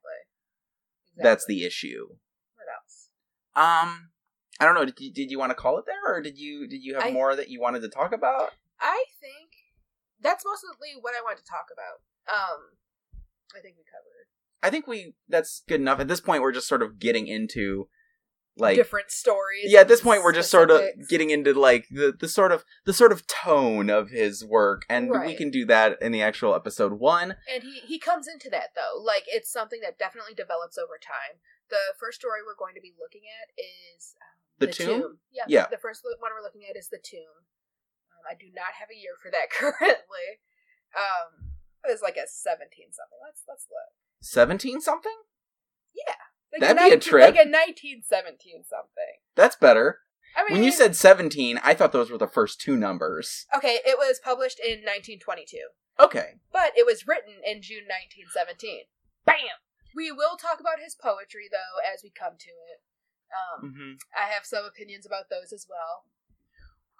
that's 1.17 1.45
the 1.45 1.63
issue. 1.65 2.07
What 2.55 2.65
else? 2.73 3.09
Um, 3.55 4.11
I 4.59 4.65
don't 4.65 4.73
know. 4.75 4.85
Did 4.85 4.99
you, 4.99 5.13
did 5.13 5.29
you 5.29 5.37
want 5.37 5.51
to 5.51 5.55
call 5.55 5.77
it 5.77 5.85
there, 5.85 6.15
or 6.15 6.21
did 6.21 6.37
you 6.37 6.67
did 6.67 6.81
you 6.81 6.95
have 6.95 7.05
I- 7.05 7.11
more 7.11 7.35
that 7.35 7.49
you 7.49 7.59
wanted 7.61 7.81
to 7.81 7.89
talk 7.89 8.11
about? 8.11 8.53
I 8.79 9.05
think 9.19 9.51
that's 10.19 10.43
mostly 10.45 10.89
what 10.99 11.13
I 11.15 11.21
want 11.21 11.37
to 11.37 11.43
talk 11.43 11.67
about. 11.71 12.01
Um, 12.33 12.59
I 13.55 13.59
think 13.59 13.75
we 13.77 13.83
covered 13.83 14.27
I 14.63 14.69
think 14.69 14.87
we 14.87 15.15
that's 15.27 15.63
good 15.67 15.81
enough. 15.81 15.99
At 15.99 16.07
this 16.07 16.21
point, 16.21 16.41
we're 16.41 16.51
just 16.51 16.67
sort 16.67 16.81
of 16.81 16.99
getting 16.99 17.27
into 17.27 17.87
like 18.57 18.75
different 18.75 19.11
stories. 19.11 19.65
yeah. 19.65 19.81
At 19.81 19.87
this 19.87 20.01
point, 20.01 20.23
we're 20.23 20.33
just 20.33 20.51
sort 20.51 20.71
of 20.71 20.81
getting 21.09 21.29
into 21.29 21.53
like 21.53 21.87
the 21.89 22.13
the 22.17 22.27
sort 22.27 22.51
of 22.51 22.65
the 22.85 22.93
sort 22.93 23.11
of 23.11 23.25
tone 23.27 23.89
of 23.89 24.09
his 24.09 24.43
work, 24.43 24.83
and 24.89 25.09
we 25.09 25.35
can 25.35 25.49
do 25.49 25.65
that 25.65 26.01
in 26.01 26.11
the 26.11 26.21
actual 26.21 26.53
episode 26.55 26.93
one. 26.93 27.35
And 27.51 27.63
he 27.63 27.79
he 27.85 27.99
comes 27.99 28.27
into 28.27 28.49
that 28.49 28.69
though, 28.75 29.01
like 29.01 29.23
it's 29.27 29.51
something 29.51 29.79
that 29.81 29.97
definitely 29.97 30.33
develops 30.33 30.77
over 30.77 30.99
time. 31.01 31.39
The 31.69 31.95
first 31.99 32.19
story 32.19 32.39
we're 32.45 32.59
going 32.59 32.75
to 32.75 32.81
be 32.81 32.93
looking 32.99 33.23
at 33.31 33.47
is 33.55 34.15
um, 34.19 34.35
The 34.59 34.67
tomb? 34.67 35.19
Yeah, 35.31 35.47
Yeah. 35.47 35.67
The 35.71 35.79
first 35.79 36.03
one 36.03 36.31
we're 36.35 36.43
looking 36.43 36.67
at 36.69 36.75
is 36.75 36.89
the 36.89 36.99
tomb. 36.99 37.47
Um, 38.11 38.27
I 38.29 38.35
do 38.35 38.51
not 38.53 38.75
have 38.75 38.91
a 38.91 38.99
year 38.99 39.15
for 39.15 39.31
that 39.31 39.47
currently. 39.55 40.43
Um, 40.91 41.55
it 41.87 41.91
was 41.91 42.01
like 42.03 42.17
a 42.17 42.27
seventeen 42.27 42.91
something. 42.91 43.19
Let's 43.23 43.43
let's 43.47 43.67
look. 43.71 43.95
Seventeen 44.19 44.81
something. 44.81 45.15
Like 46.53 46.61
That'd 46.61 46.77
be 46.77 46.83
a 46.87 46.89
19 46.95 46.99
trip. 46.99 47.35
Like 47.35 47.45
a 47.45 47.49
nineteen 47.49 48.01
seventeen 48.03 48.63
something. 48.63 49.19
That's 49.35 49.55
better. 49.55 49.99
I 50.35 50.43
mean, 50.43 50.53
When 50.53 50.63
you 50.63 50.71
said 50.71 50.95
seventeen, 50.95 51.59
I 51.63 51.73
thought 51.73 51.91
those 51.91 52.09
were 52.11 52.17
the 52.17 52.27
first 52.27 52.59
two 52.61 52.75
numbers. 52.77 53.45
okay, 53.55 53.79
it 53.85 53.97
was 53.97 54.19
published 54.23 54.59
in 54.59 54.83
nineteen 54.83 55.19
twenty 55.19 55.45
two. 55.47 55.67
Okay. 55.99 56.39
but 56.51 56.71
it 56.75 56.85
was 56.85 57.05
written 57.07 57.35
in 57.45 57.61
June 57.61 57.83
1917. 57.85 58.85
Bam! 59.25 59.35
We 59.95 60.11
will 60.11 60.35
talk 60.35 60.59
about 60.59 60.79
his 60.83 60.95
poetry, 60.95 61.47
though, 61.51 61.77
as 61.93 62.01
we 62.01 62.09
come 62.09 62.33
to 62.39 62.49
it. 62.49 62.79
Um, 63.31 63.73
hmm 63.75 63.91
I 64.17 64.31
have 64.33 64.45
some 64.45 64.65
opinions 64.65 65.05
about 65.05 65.29
those 65.29 65.53
as 65.53 65.67
well. 65.69 66.05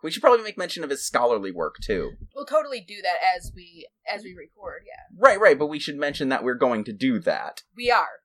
We 0.04 0.12
should 0.12 0.22
probably 0.22 0.44
make 0.44 0.58
mention 0.58 0.84
of 0.84 0.90
his 0.90 1.06
scholarly 1.06 1.52
work 1.52 1.76
too. 1.82 2.12
We'll 2.36 2.46
totally 2.46 2.82
do 2.82 3.02
that 3.02 3.18
as 3.38 3.52
we 3.56 3.88
as 4.12 4.24
we 4.24 4.34
record. 4.36 4.84
Yeah, 4.86 5.04
Right, 5.18 5.40
right. 5.40 5.58
But 5.58 5.68
we 5.68 5.80
should 5.80 5.98
mention 5.98 6.30
that 6.30 6.44
we're 6.44 6.56
going 6.56 6.84
to 6.86 6.94
do 6.94 7.20
that. 7.20 7.64
we 7.76 7.90
are 7.92 8.22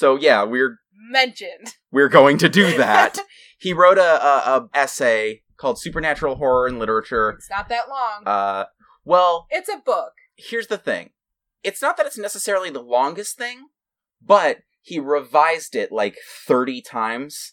So 0.00 0.16
yeah, 0.16 0.44
we're 0.44 0.78
mentioned. 1.10 1.74
we're 1.92 2.08
going 2.08 2.38
to 2.38 2.48
do 2.48 2.74
that. 2.78 3.18
he 3.58 3.74
wrote 3.74 3.98
a, 3.98 4.24
a, 4.24 4.56
a 4.56 4.68
essay 4.72 5.42
called 5.58 5.78
"Supernatural 5.78 6.36
Horror 6.36 6.66
in 6.68 6.78
Literature." 6.78 7.28
it's 7.36 7.50
not 7.50 7.68
that 7.68 7.90
long. 7.90 8.22
Uh, 8.24 8.64
well, 9.04 9.46
it's 9.50 9.68
a 9.68 9.76
book. 9.76 10.12
here's 10.36 10.68
the 10.68 10.78
thing. 10.78 11.10
It's 11.62 11.82
not 11.82 11.98
that 11.98 12.06
it's 12.06 12.16
necessarily 12.16 12.70
the 12.70 12.80
longest 12.80 13.36
thing, 13.36 13.66
but 14.24 14.60
he 14.80 14.98
revised 14.98 15.76
it 15.76 15.92
like 15.92 16.16
30 16.46 16.80
times. 16.80 17.52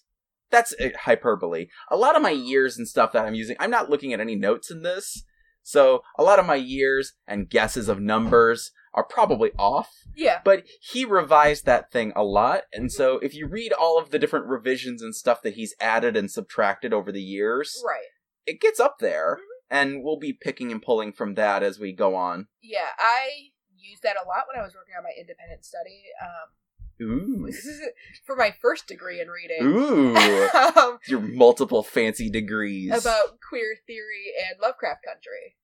That's 0.50 0.74
uh, 0.80 0.92
hyperbole. 1.02 1.68
A 1.92 1.98
lot 1.98 2.16
of 2.16 2.22
my 2.22 2.30
years 2.30 2.78
and 2.78 2.88
stuff 2.88 3.12
that 3.12 3.26
I'm 3.26 3.36
using, 3.36 3.58
I'm 3.60 3.72
not 3.72 3.90
looking 3.90 4.14
at 4.14 4.22
any 4.22 4.38
notes 4.38 4.72
in 4.72 4.84
this. 4.84 5.26
So 5.64 6.02
a 6.18 6.24
lot 6.24 6.40
of 6.40 6.46
my 6.46 6.56
years 6.56 7.12
and 7.28 7.50
guesses 7.50 7.90
of 7.90 8.00
numbers 8.00 8.72
are 8.98 9.04
probably 9.04 9.52
off. 9.60 9.94
Yeah, 10.16 10.42
But 10.44 10.66
he 10.82 11.06
revised 11.06 11.66
that 11.66 11.92
thing 11.92 12.12
a 12.16 12.24
lot. 12.24 12.64
And 12.74 12.92
so 12.92 13.20
if 13.20 13.36
you 13.36 13.48
read 13.48 13.72
all 13.72 14.00
of 14.00 14.10
the 14.10 14.18
different 14.18 14.48
revisions 14.48 15.04
and 15.04 15.16
stuff 15.16 15.44
that 15.44 15.54
he's 15.54 15.76
added 15.80 16.18
and 16.18 16.32
subtracted 16.32 16.92
over 16.92 17.12
the 17.12 17.22
years, 17.22 17.82
right. 17.86 18.08
it 18.48 18.60
gets 18.60 18.80
up 18.80 18.98
there. 19.00 19.38
And 19.70 20.04
we'll 20.04 20.18
be 20.18 20.34
picking 20.34 20.72
and 20.72 20.82
pulling 20.82 21.12
from 21.14 21.36
that 21.36 21.62
as 21.62 21.78
we 21.78 21.94
go 21.94 22.16
on. 22.16 22.48
Yeah, 22.60 22.88
I 22.98 23.52
used 23.78 24.02
that 24.02 24.16
a 24.16 24.28
lot 24.28 24.46
when 24.52 24.60
I 24.60 24.66
was 24.66 24.74
working 24.74 24.96
on 24.98 25.04
my 25.04 25.12
independent 25.16 25.64
study 25.64 26.06
um, 26.20 27.06
Ooh. 27.08 27.52
for 28.26 28.36
my 28.36 28.56
first 28.60 28.88
degree 28.88 29.22
in 29.22 29.28
reading. 29.28 29.64
Ooh. 29.64 30.16
um, 30.76 30.98
Your 31.08 31.20
multiple 31.20 31.84
fancy 31.84 32.32
degrees. 32.32 32.90
about 32.90 33.40
queer 33.48 33.76
theory 33.86 34.34
and 34.50 34.60
Lovecraft 34.60 35.06
Country. 35.06 35.56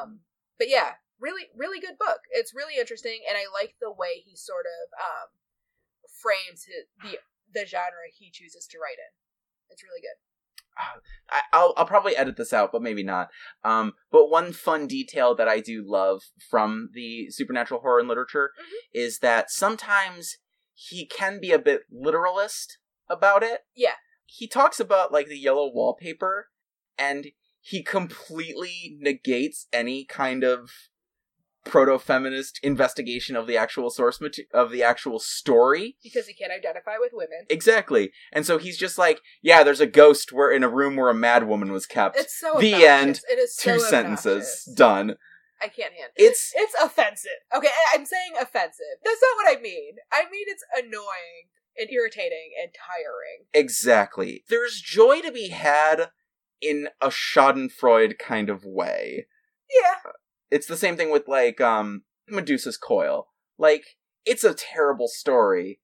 Um, 0.00 0.20
but 0.58 0.70
yeah, 0.70 0.92
really, 1.20 1.44
really 1.56 1.80
good 1.80 1.98
book. 1.98 2.20
It's 2.30 2.54
really 2.54 2.78
interesting, 2.78 3.20
and 3.28 3.36
I 3.36 3.44
like 3.52 3.76
the 3.80 3.92
way 3.92 4.22
he 4.24 4.36
sort 4.36 4.66
of 4.66 4.92
um, 4.98 5.28
frames 6.10 6.64
his, 6.64 6.86
the 7.02 7.18
the 7.52 7.66
genre 7.66 8.08
he 8.16 8.30
chooses 8.30 8.66
to 8.70 8.78
write 8.78 8.98
in. 8.98 9.12
It's 9.70 9.82
really 9.82 10.00
good. 10.00 10.18
I, 11.30 11.40
I'll 11.52 11.74
I'll 11.76 11.86
probably 11.86 12.16
edit 12.16 12.36
this 12.36 12.52
out, 12.52 12.70
but 12.72 12.82
maybe 12.82 13.02
not. 13.02 13.28
Um, 13.64 13.94
but 14.12 14.30
one 14.30 14.52
fun 14.52 14.86
detail 14.86 15.34
that 15.34 15.48
I 15.48 15.60
do 15.60 15.82
love 15.84 16.22
from 16.50 16.90
the 16.92 17.30
supernatural 17.30 17.80
horror 17.80 18.00
in 18.00 18.08
literature 18.08 18.52
Mhm. 18.58 18.78
is 18.92 19.18
that 19.18 19.50
sometimes 19.50 20.36
he 20.74 21.04
can 21.06 21.40
be 21.40 21.50
a 21.50 21.58
bit 21.58 21.82
literalist 21.90 22.78
about 23.08 23.42
it. 23.42 23.62
Yeah. 23.74 23.96
He 24.26 24.46
talks 24.46 24.78
about 24.78 25.12
like 25.12 25.26
the 25.26 25.38
yellow 25.38 25.68
wallpaper, 25.72 26.50
and 26.96 27.28
he 27.60 27.82
completely 27.82 28.96
negates 29.00 29.66
any 29.72 30.04
kind 30.04 30.44
of 30.44 30.70
proto-feminist 31.64 32.60
investigation 32.62 33.36
of 33.36 33.46
the 33.46 33.56
actual 33.56 33.90
source 33.90 34.20
mater- 34.20 34.42
of 34.54 34.70
the 34.70 34.82
actual 34.82 35.18
story 35.18 35.96
Because 36.02 36.26
he 36.26 36.34
can't 36.34 36.52
identify 36.52 36.96
with 36.98 37.12
women. 37.12 37.44
Exactly. 37.50 38.10
And 38.32 38.46
so 38.46 38.58
he's 38.58 38.78
just 38.78 38.98
like, 38.98 39.20
yeah, 39.42 39.62
there's 39.62 39.80
a 39.80 39.86
ghost 39.86 40.32
where 40.32 40.50
in 40.50 40.62
a 40.64 40.68
room 40.68 40.96
where 40.96 41.10
a 41.10 41.14
mad 41.14 41.46
woman 41.46 41.72
was 41.72 41.86
kept. 41.86 42.16
It's 42.18 42.38
so 42.38 42.58
The 42.58 42.74
obnoxious. 42.74 42.88
end. 42.88 43.20
It 43.30 43.38
is 43.38 43.56
so 43.56 43.74
Two 43.74 43.80
sentences. 43.80 44.72
Done. 44.76 45.16
I 45.60 45.66
can't 45.68 45.92
handle. 45.92 46.12
it. 46.16 46.22
It's 46.22 46.52
It's 46.56 46.74
offensive. 46.82 47.30
Okay, 47.54 47.68
I- 47.68 47.96
I'm 47.98 48.06
saying 48.06 48.32
offensive. 48.40 48.84
That's 49.04 49.20
not 49.20 49.36
what 49.44 49.58
I 49.58 49.60
mean. 49.60 49.96
I 50.12 50.22
mean 50.30 50.44
it's 50.46 50.64
annoying 50.76 51.48
and 51.76 51.90
irritating 51.90 52.50
and 52.62 52.70
tiring. 52.74 53.46
exactly. 53.54 54.44
There's 54.48 54.80
joy 54.80 55.20
to 55.20 55.30
be 55.32 55.48
had 55.48 56.10
in 56.60 56.88
a 57.00 57.08
Schadenfreude 57.08 58.18
kind 58.18 58.48
of 58.50 58.64
way. 58.64 59.26
Yeah. 59.70 60.12
It's 60.50 60.66
the 60.66 60.76
same 60.76 60.96
thing 60.96 61.10
with 61.10 61.28
like 61.28 61.60
um 61.60 62.02
Medusa's 62.28 62.76
Coil. 62.76 63.28
Like 63.58 63.96
it's 64.24 64.44
a 64.44 64.54
terrible 64.54 65.08
story, 65.08 65.80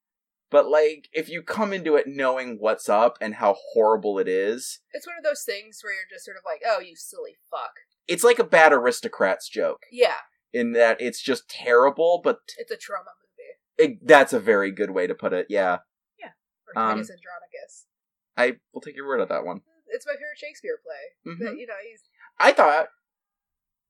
but 0.50 0.68
like 0.68 1.08
if 1.12 1.28
you 1.28 1.42
come 1.42 1.72
into 1.72 1.96
it 1.96 2.06
knowing 2.06 2.56
what's 2.60 2.88
up 2.88 3.16
and 3.20 3.34
how 3.36 3.56
horrible 3.72 4.18
it 4.18 4.28
is, 4.28 4.80
It's 4.92 5.06
one 5.06 5.16
of 5.18 5.24
those 5.24 5.42
things 5.44 5.80
where 5.82 5.92
you're 5.94 6.02
just 6.10 6.24
sort 6.24 6.36
of 6.36 6.42
like, 6.44 6.60
oh, 6.66 6.80
you 6.80 6.94
silly 6.96 7.36
fuck. 7.50 7.72
it's 8.06 8.24
like 8.24 8.38
a 8.38 8.44
bad 8.44 8.72
aristocrats 8.72 9.48
joke 9.48 9.82
Yeah, 9.90 10.16
in 10.52 10.72
that 10.72 11.00
it's 11.00 11.22
just 11.22 11.48
terrible, 11.48 12.20
but 12.22 12.38
it's 12.58 12.70
a 12.70 12.76
Troma 12.76 13.12
movie. 13.78 13.92
it, 13.92 14.06
that's 14.06 14.32
a 14.32 14.40
very 14.40 14.70
good 14.70 14.90
way 14.90 15.06
to 15.06 15.14
put 15.14 15.32
it. 15.32 15.46
Yeah. 15.48 15.78
Yeah. 16.18 16.30
Or 16.74 16.80
Um, 16.82 16.96
Titus 16.98 17.10
Andronicus. 17.10 17.86
I 18.36 18.58
will 18.72 18.80
take 18.80 18.96
your 18.96 19.06
word 19.06 19.20
on 19.20 19.28
that 19.28 19.44
one. 19.46 19.62
It's 19.88 20.06
my 20.06 20.14
favorite 20.14 20.38
Shakespeare 20.38 20.78
play. 20.84 21.32
Mhm. 21.34 21.38
But, 21.38 21.58
you 21.58 21.66
know, 21.66 21.74
he's. 21.88 22.02
I 22.38 22.52
thought 22.52 22.88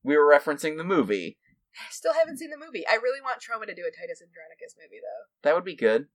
we 0.05 0.17
were 0.17 0.31
referencing 0.31 0.77
the 0.77 0.85
movie. 0.85 1.39
I 1.75 1.91
still 1.91 2.15
haven't 2.15 2.39
seen 2.39 2.51
the 2.51 2.65
movie. 2.65 2.87
I 2.87 2.95
really 2.95 3.21
want 3.21 3.41
Troma 3.43 3.67
to 3.67 3.75
do 3.75 3.83
a 3.83 3.91
Titus 3.91 4.23
Andronicus 4.23 4.77
movie, 4.79 5.01
though. 5.03 5.25
That 5.43 5.57
would 5.57 5.65
be 5.65 5.75
good. 5.75 6.07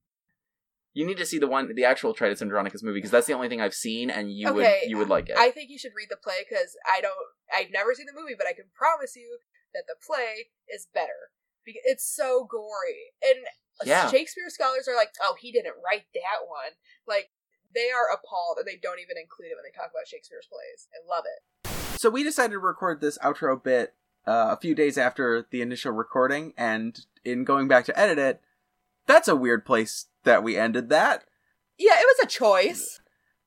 You 0.94 1.06
need 1.06 1.18
to 1.18 1.26
see 1.26 1.38
the 1.38 1.48
one, 1.48 1.74
the 1.76 1.86
actual 1.86 2.14
Titus 2.14 2.42
Andronicus 2.42 2.82
movie, 2.82 2.98
because 2.98 3.12
that's 3.12 3.28
the 3.28 3.34
only 3.34 3.50
thing 3.50 3.62
I've 3.62 3.76
seen, 3.76 4.10
and 4.10 4.32
you 4.32 4.48
Okay, 4.50 4.82
would 4.84 4.90
you 4.90 4.98
would 4.98 5.10
like 5.10 5.30
it. 5.30 5.38
I 5.38 5.52
think 5.52 5.70
you 5.70 5.78
should 5.78 5.94
read 5.96 6.08
the 6.10 6.18
play 6.18 6.46
because 6.48 6.76
I 6.88 7.02
don't. 7.02 7.14
I've 7.54 7.72
never 7.72 7.94
seen 7.94 8.08
the 8.08 8.20
movie, 8.20 8.36
but 8.38 8.48
I 8.48 8.54
can 8.54 8.66
promise 8.74 9.16
you 9.16 9.40
that 9.74 9.84
the 9.88 9.96
play 10.02 10.50
is 10.68 10.88
better 10.94 11.30
because 11.66 11.82
it's 11.86 12.06
so 12.08 12.48
gory. 12.50 13.14
And 13.22 13.46
Yeah. 13.86 14.10
Shakespeare 14.10 14.50
scholars 14.50 14.88
are 14.88 14.96
like, 14.96 15.12
"Oh, 15.22 15.36
he 15.40 15.52
didn't 15.52 15.76
write 15.86 16.08
that 16.16 16.48
one." 16.48 16.74
Like 17.06 17.30
they 17.74 17.92
are 17.92 18.10
appalled, 18.12 18.58
and 18.58 18.66
they 18.68 18.76
don't 18.82 19.00
even 19.00 19.18
include 19.18 19.52
it 19.52 19.56
when 19.56 19.64
they 19.64 19.76
talk 19.76 19.92
about 19.92 20.08
Shakespeare's 20.08 20.48
plays. 20.48 20.90
I 20.90 21.06
love 21.08 21.26
it. 21.30 21.40
So 22.00 22.10
we 22.10 22.24
decided 22.24 22.54
to 22.54 22.60
record 22.60 23.02
this 23.02 23.18
outro 23.18 23.62
bit 23.62 23.94
uh, 24.26 24.52
a 24.52 24.58
few 24.58 24.74
days 24.74 24.98
after 24.98 25.46
the 25.52 25.62
initial 25.62 25.92
recording, 25.92 26.54
and 26.56 26.98
in 27.26 27.44
going 27.44 27.68
back 27.68 27.84
to 27.88 28.00
edit 28.00 28.18
it, 28.18 28.40
that's 29.06 29.28
a 29.28 29.36
weird 29.36 29.66
place 29.66 30.06
that 30.24 30.42
we 30.42 30.56
ended 30.56 30.88
that. 30.88 31.26
Yeah, 31.78 31.96
it 32.00 32.08
was 32.08 32.24
a 32.24 32.28
choice. 32.30 33.02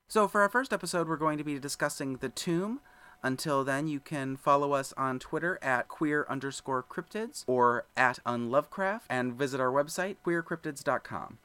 So 0.07 0.27
for 0.27 0.41
our 0.41 0.49
first 0.49 0.71
episode, 0.71 1.07
we're 1.07 1.17
going 1.17 1.39
to 1.39 1.43
be 1.43 1.57
discussing 1.57 2.17
the 2.17 2.29
tomb. 2.29 2.81
Until 3.23 3.63
then, 3.63 3.87
you 3.87 3.99
can 3.99 4.37
follow 4.37 4.73
us 4.73 4.93
on 4.97 5.17
Twitter 5.17 5.57
at 5.63 5.87
queer 5.87 6.27
underscore 6.29 6.83
cryptids 6.83 7.43
or 7.47 7.87
at 7.97 8.19
unlovedcraft 8.23 9.01
and 9.09 9.33
visit 9.33 9.59
our 9.59 9.71
website, 9.71 10.17
queercryptids.com. 10.23 11.39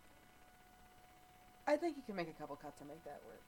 I 1.66 1.76
think 1.76 1.96
you 1.96 2.02
can 2.04 2.16
make 2.16 2.28
a 2.28 2.38
couple 2.38 2.56
cuts 2.56 2.82
and 2.82 2.88
make 2.90 3.02
that 3.04 3.22
work. 3.26 3.47